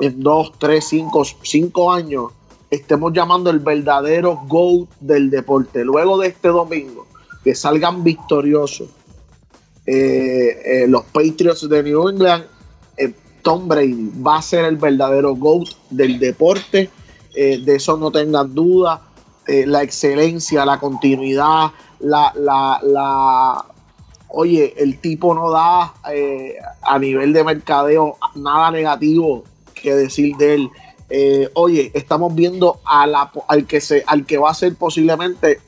[0.00, 2.32] en dos, tres, cinco, cinco años
[2.70, 5.84] estemos llamando el verdadero GOAT del deporte.
[5.84, 7.06] Luego de este domingo,
[7.44, 8.88] que salgan victoriosos
[9.86, 12.44] eh, eh, los Patriots de New England,
[12.96, 16.90] eh, Tom Brady va a ser el verdadero GOAT del deporte,
[17.34, 19.00] de eso no tengan duda,
[19.46, 21.70] la excelencia, la continuidad,
[22.00, 23.64] la, la, la,
[24.28, 29.44] oye, el tipo no da eh, a nivel de mercadeo nada negativo
[29.74, 30.70] que decir de él.
[31.54, 35.60] oye, estamos viendo a la, al, que se, al que va a ser posiblemente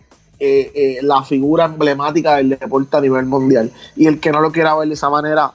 [0.43, 3.71] eh, eh, la figura emblemática del deporte a nivel mundial.
[3.95, 5.53] Y el que no lo quiera ver de esa manera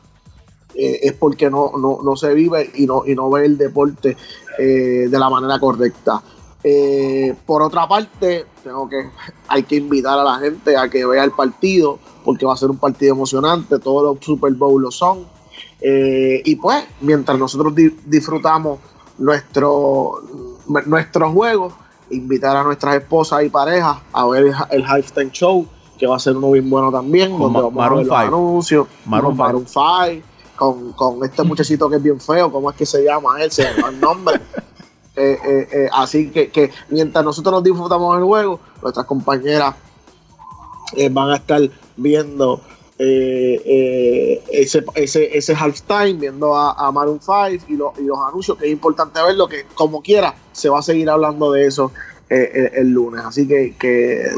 [0.76, 4.16] eh, es porque no, no, no, se vive y no, y no ve el deporte
[4.60, 6.22] eh, de la manera correcta.
[6.68, 9.08] Eh, por otra parte, tengo que,
[9.48, 12.72] hay que invitar a la gente a que vea el partido, porque va a ser
[12.72, 15.28] un partido emocionante, todos los Super Bowl lo son.
[15.80, 18.80] y pues, mientras nosotros di disfrutamos
[19.20, 20.24] nuestro,
[20.88, 21.72] nuestro juego,
[22.10, 25.68] invitar a nuestras esposas y parejas a ver el Halftime Show,
[26.00, 28.20] que va a ser uno bien bueno también, Con donde vamos Maroon a ver los
[28.20, 28.36] 5.
[28.36, 32.88] anuncios, Maroon Maroon 5, con, con este muchachito que es bien feo, ¿cómo es que
[32.88, 33.52] se llama él?
[33.52, 34.42] Se llama el nombre.
[35.16, 39.76] Eh, eh, eh, así que, que, mientras nosotros nos disfrutamos el juego, nuestras compañeras
[41.12, 41.62] van a estar
[41.98, 42.62] viendo
[42.98, 48.72] ese, ese, ese halftime, viendo a, a Maroon 5 y, y, los anuncios, que es
[48.72, 51.92] importante verlo, que como quiera se va a seguir hablando de eso
[52.30, 53.24] el, lunes.
[53.26, 54.30] Así que,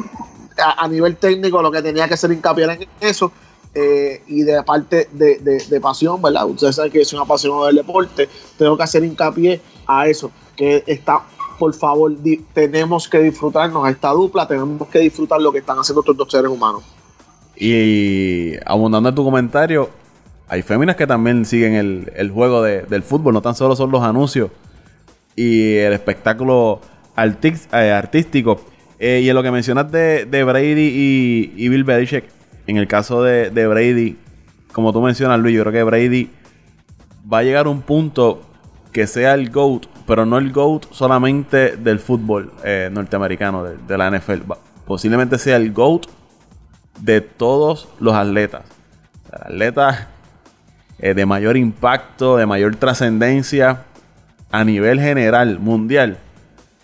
[0.57, 3.31] a, nivel técnico lo que tenía que ser hincapié en eso
[3.79, 6.47] eh, y de parte de, de, pasión, ¿verdad?
[6.47, 10.83] Ustedes saben que es una pasión del deporte, tengo que hacer hincapié a eso, que
[10.85, 11.21] está,
[11.57, 12.11] por favor,
[12.53, 16.29] tenemos que disfrutarnos a esta dupla, tenemos que disfrutar lo que están haciendo estos dos
[16.29, 16.83] seres humanos.
[17.55, 19.89] Y abundando en tu comentario,
[20.49, 23.91] hay féminas que también siguen el, el juego de, del fútbol, no tan solo son
[23.91, 24.51] los anuncios
[25.37, 26.81] y el espectáculo
[27.15, 28.59] eh, artístico.
[28.99, 32.25] Eh, y en lo que mencionas de, de Brady y, Bill Belichick,
[32.65, 34.17] en el caso de, Brady,
[34.73, 36.29] como tú mencionas, Luis, yo creo que Brady
[37.31, 38.41] va a llegar a un punto
[38.91, 44.09] que sea el GOAT, pero no el GOAT solamente del fútbol eh, norteamericano, de, la
[44.09, 44.53] NFL.
[44.85, 46.05] Posiblemente sea el GOAT
[47.01, 48.63] de todos los atletas.
[49.31, 50.07] Atletas
[50.99, 53.83] eh, de mayor impacto, de mayor trascendencia
[54.49, 56.17] a nivel general, mundial.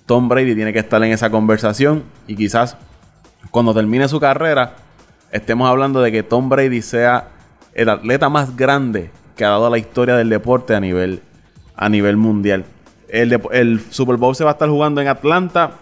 [0.05, 2.75] Tom Brady tiene que estar en esa conversación y quizás
[3.51, 4.73] cuando termine su carrera
[5.31, 7.29] estemos hablando de que Tom Brady sea
[7.73, 11.21] el atleta más grande que ha dado la historia del deporte a nivel,
[11.77, 12.65] a nivel mundial.
[13.13, 15.73] El, Super Bowl se va a estar jugando en Atlanta,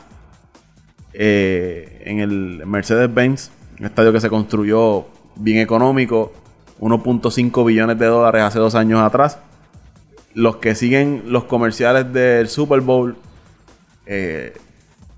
[1.13, 5.05] eh, en el Mercedes-Benz, un estadio que se construyó
[5.37, 6.33] bien económico,
[6.81, 9.39] 1.5 billones de dólares hace dos años atrás.
[10.33, 13.15] Los que siguen los comerciales del Super Bowl
[14.05, 14.53] eh,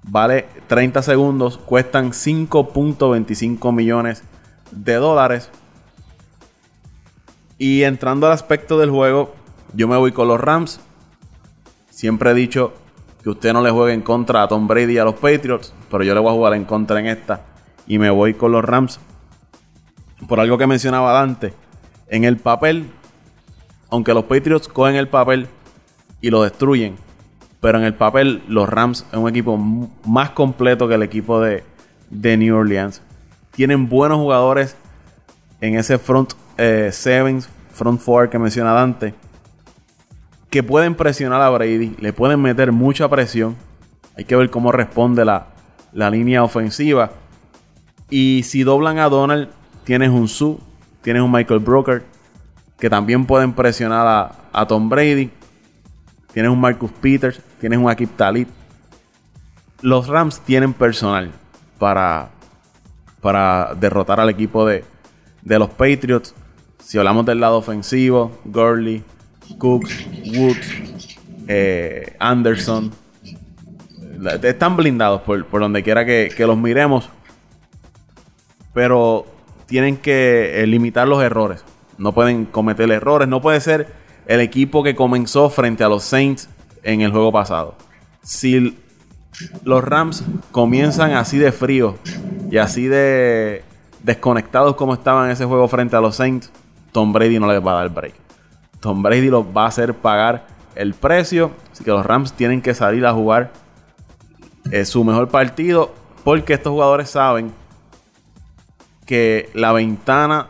[0.03, 4.21] vale 30 segundos, cuestan 5.25 millones
[4.69, 5.49] de dólares.
[7.57, 9.33] Y entrando al aspecto del juego,
[9.73, 10.79] yo me voy con los Rams.
[11.93, 12.73] Siempre he dicho
[13.21, 16.03] que usted no le juegue en contra a Tom Brady y a los Patriots, pero
[16.03, 17.41] yo le voy a jugar en contra en esta.
[17.85, 18.99] Y me voy con los Rams.
[20.27, 21.53] Por algo que mencionaba antes,
[22.07, 22.89] en el papel,
[23.91, 25.47] aunque los Patriots cogen el papel
[26.19, 26.95] y lo destruyen,
[27.61, 31.63] pero en el papel, los Rams es un equipo más completo que el equipo de,
[32.09, 33.03] New Orleans.
[33.51, 34.75] Tienen buenos jugadores
[35.61, 37.41] en ese front 7, eh,
[37.71, 39.13] front 4 que mencionaba Dante.
[40.53, 41.95] Que pueden presionar a Brady.
[41.99, 43.55] Le pueden meter mucha presión.
[44.15, 45.47] Hay que ver cómo responde la,
[46.11, 47.09] línea ofensiva.
[48.11, 49.49] Y si doblan a Donald,
[49.83, 50.57] tienes un Sue,
[51.01, 52.03] tienes un Michael Broker.
[52.77, 55.31] Que también pueden presionar a, a Tom Brady.
[56.31, 58.47] Tienes un Marcus Peters, tienes un Akip Talib.
[59.81, 61.31] Los Rams tienen personal
[61.79, 62.29] para,
[63.21, 64.85] para derrotar al equipo de,
[65.41, 66.35] los Patriots.
[66.77, 69.03] Si hablamos del lado ofensivo, Gurley,
[69.57, 72.91] Cooks, Woods, eh, Anderson.
[74.41, 77.09] Están blindados por, donde quiera que, que, los miremos.
[78.73, 79.25] Pero
[79.65, 81.63] tienen que eh, limitar los errores.
[81.97, 83.27] No pueden cometer errores.
[83.27, 83.87] No puede ser
[84.25, 86.49] el equipo que comenzó frente a los Saints
[86.83, 87.75] en el juego pasado.
[88.21, 88.77] Si
[89.63, 91.97] los Rams comienzan así de frío
[92.49, 93.63] y así de
[94.03, 96.51] desconectados como estaban en ese juego frente a los Saints,
[96.91, 98.22] Tom Brady no les va a dar break.
[98.83, 101.51] Tom Brady los va a hacer pagar el precio.
[101.71, 103.53] Así que los Rams tienen que salir a jugar
[104.71, 105.93] eh, su mejor partido
[106.25, 107.53] porque estos jugadores saben
[109.05, 110.47] que la ventana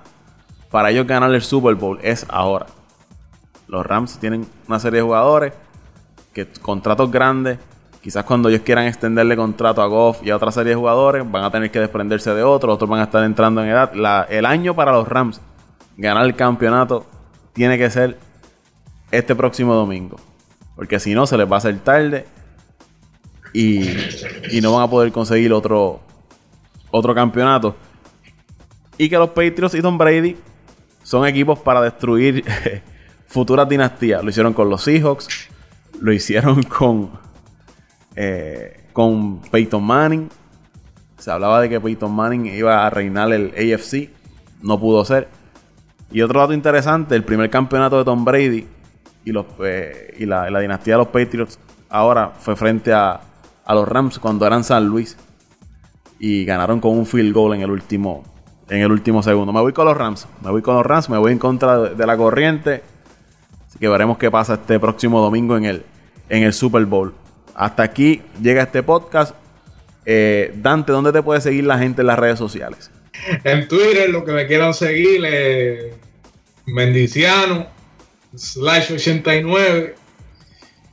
[0.71, 2.65] para ellos ganar el Super Bowl es ahora.
[3.67, 5.53] Los Rams tienen una serie de jugadores
[6.33, 7.59] que contratos grandes.
[8.01, 11.43] Quizás cuando ellos quieran extenderle contrato a Goff y a otra serie de jugadores, van
[11.43, 13.91] a tener que desprenderse de otros, otros van a estar entrando en edad.
[14.31, 15.39] el año para los Rams
[15.97, 17.05] ganar el campeonato
[17.53, 18.17] tiene que ser
[19.13, 20.17] este próximo domingo.
[20.75, 22.25] Porque si no, se les va a hacer tarde
[23.53, 23.85] y,
[24.61, 26.01] no van a poder conseguir otro,
[26.89, 27.75] otro campeonato.
[28.97, 30.35] Y que los Patriots y Tom Brady
[31.03, 32.43] son equipos para destruir
[33.27, 34.23] futuras dinastías.
[34.23, 35.27] Lo hicieron con los Seahawks,
[35.99, 37.11] lo hicieron con,
[38.15, 40.29] eh, con Peyton Manning.
[41.19, 44.09] Se hablaba de que Peyton Manning iba a reinar el AFC,
[44.63, 45.29] no pudo ser.
[46.11, 48.67] Y otro dato interesante, el primer campeonato de Tom Brady
[49.25, 51.59] y, los, eh, y la, dinastía de los Patriots
[51.89, 53.21] ahora fue frente a,
[53.65, 55.17] a los Rams cuando eran San Luis
[56.19, 58.23] y ganaron con un field goal en el último
[58.69, 59.51] en el último segundo.
[59.51, 62.07] Me voy con los Rams, me voy con los Rams, me voy en contra de
[62.07, 62.81] la corriente
[63.73, 65.83] Así que veremos qué pasa este próximo domingo en el,
[66.29, 67.11] en el Super Bowl.
[67.55, 69.33] Hasta aquí llega este podcast.
[70.05, 72.91] Eh, Dante, ¿dónde te puede seguir la gente en las redes sociales?
[73.43, 75.23] En Twitter, lo que me quieran seguir,
[76.67, 77.65] Mendiciano,
[78.35, 79.95] slash 89.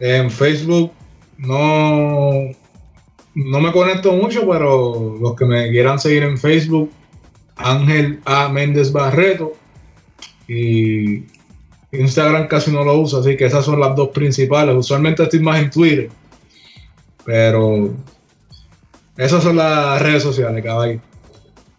[0.00, 0.92] En Facebook
[1.38, 2.32] no,
[3.34, 6.90] no me conecto mucho, pero los que me quieran seguir en Facebook,
[7.56, 8.48] Ángel A.
[8.48, 9.52] Méndez Barreto.
[10.48, 11.24] Y
[11.92, 14.74] Instagram casi no lo uso, así que esas son las dos principales.
[14.74, 16.10] Usualmente estoy más en Twitter.
[17.24, 17.90] Pero
[19.16, 21.00] esas son las redes sociales, caballo.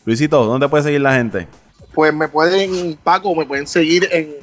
[0.06, 1.48] Luisito, ¿dónde puede seguir la gente?
[1.94, 4.41] Pues me pueden, Paco, me pueden seguir en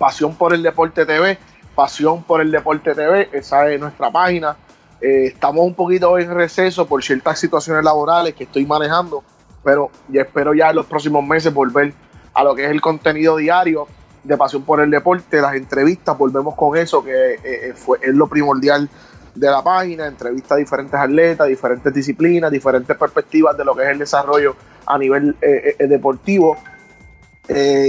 [0.00, 1.36] Pasión por el Deporte TV.
[1.74, 4.56] Pasión por el Deporte TV, esa es nuestra página.
[4.98, 9.22] Eh, estamos un poquito en receso por ciertas situaciones laborales que estoy manejando,
[9.62, 11.92] pero ya espero ya en los próximos meses volver
[12.32, 13.88] a lo que es el contenido diario
[14.24, 18.14] de Pasión por el Deporte, las entrevistas, volvemos con eso, que eh, eh, fue, es
[18.14, 18.88] lo primordial
[19.34, 23.90] de la página, entrevistas a diferentes atletas, diferentes disciplinas, diferentes perspectivas de lo que es
[23.90, 24.56] el desarrollo
[24.86, 25.36] a nivel
[25.78, 26.56] deportivo.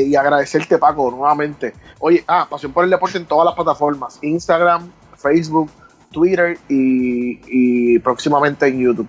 [0.07, 1.73] Y agradecerte, Paco, nuevamente.
[1.99, 5.69] Oye, ah, Pasión por el Deporte en todas las plataformas: Instagram, Facebook,
[6.11, 9.07] Twitter y, próximamente en YouTube.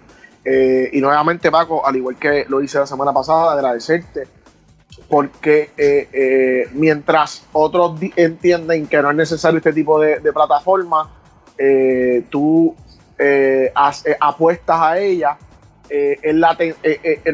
[0.92, 4.28] y nuevamente, Paco, al igual que lo hice la semana pasada, agradecerte
[5.08, 11.10] porque eh, eh, mientras otros entienden que no es necesario este tipo de, plataforma,
[11.58, 12.74] eh, tú
[14.20, 15.36] apuestas a ella.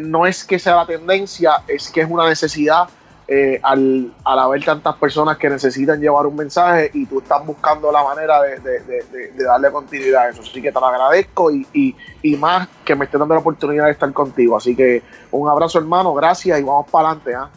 [0.00, 2.88] no es que sea la tendencia, es que es una necesidad
[3.62, 8.40] al, haber tantas personas que necesitan llevar un mensaje y tú estás buscando la manera
[8.42, 10.42] de, darle continuidad a eso.
[10.42, 11.94] Así que te lo agradezco y,
[12.38, 14.56] más que me esté dando la oportunidad de estar contigo.
[14.56, 17.34] Así que un abrazo hermano, gracias y vamos para adelante.
[17.34, 17.50] ¿ah?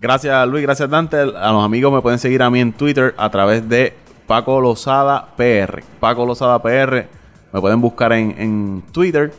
[0.00, 1.16] Gracias Luis, gracias Dante.
[1.18, 3.94] A los amigos me pueden seguir a mí en Twitter a través de
[4.26, 5.82] Paco Lozada PR.
[6.00, 7.06] Paco Lozada PR.
[7.52, 9.32] Me pueden buscar en, Twitter.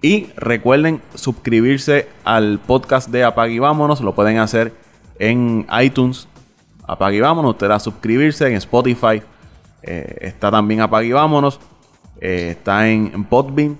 [0.00, 4.00] Y recuerden suscribirse al podcast de Apag y Vámonos.
[4.00, 4.72] Lo pueden hacer
[5.18, 6.28] en iTunes.
[6.86, 7.52] Apag y Vámonos.
[7.52, 9.22] Usted a suscribirse en Spotify.
[9.82, 11.58] Eh, está también Apag Vámonos.
[12.20, 13.76] Eh, está en, en Podbean.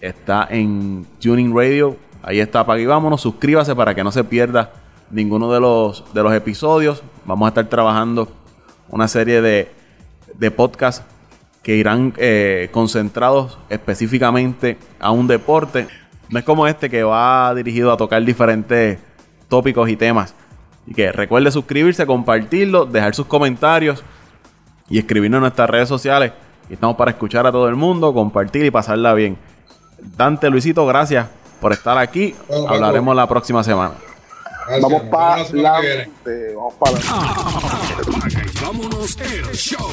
[0.00, 1.96] Está en Tuning Radio.
[2.22, 3.20] Ahí está Apag Vámonos.
[3.20, 4.72] Suscríbase para que no se pierda
[5.10, 7.02] ninguno de los, de los episodios.
[7.26, 8.28] Vamos a estar trabajando
[8.88, 9.70] una serie de,
[10.34, 11.04] de podcasts
[11.68, 15.86] que irán eh, concentrados específicamente a un deporte.
[16.30, 18.98] No es como este que va dirigido a tocar diferentes
[19.50, 20.34] tópicos y temas.
[20.86, 24.02] Y que recuerde suscribirse, compartirlo, dejar sus comentarios
[24.88, 26.32] y escribirnos en nuestras redes sociales.
[26.70, 29.36] Y estamos para escuchar a todo el mundo, compartir y pasarla bien.
[30.16, 31.26] Dante, Luisito, gracias
[31.60, 32.34] por estar aquí.
[32.66, 33.92] Hablaremos la próxima semana.
[34.80, 35.82] Vamos para la.
[36.54, 37.02] Vamos para la.
[38.62, 39.92] vámonos el show.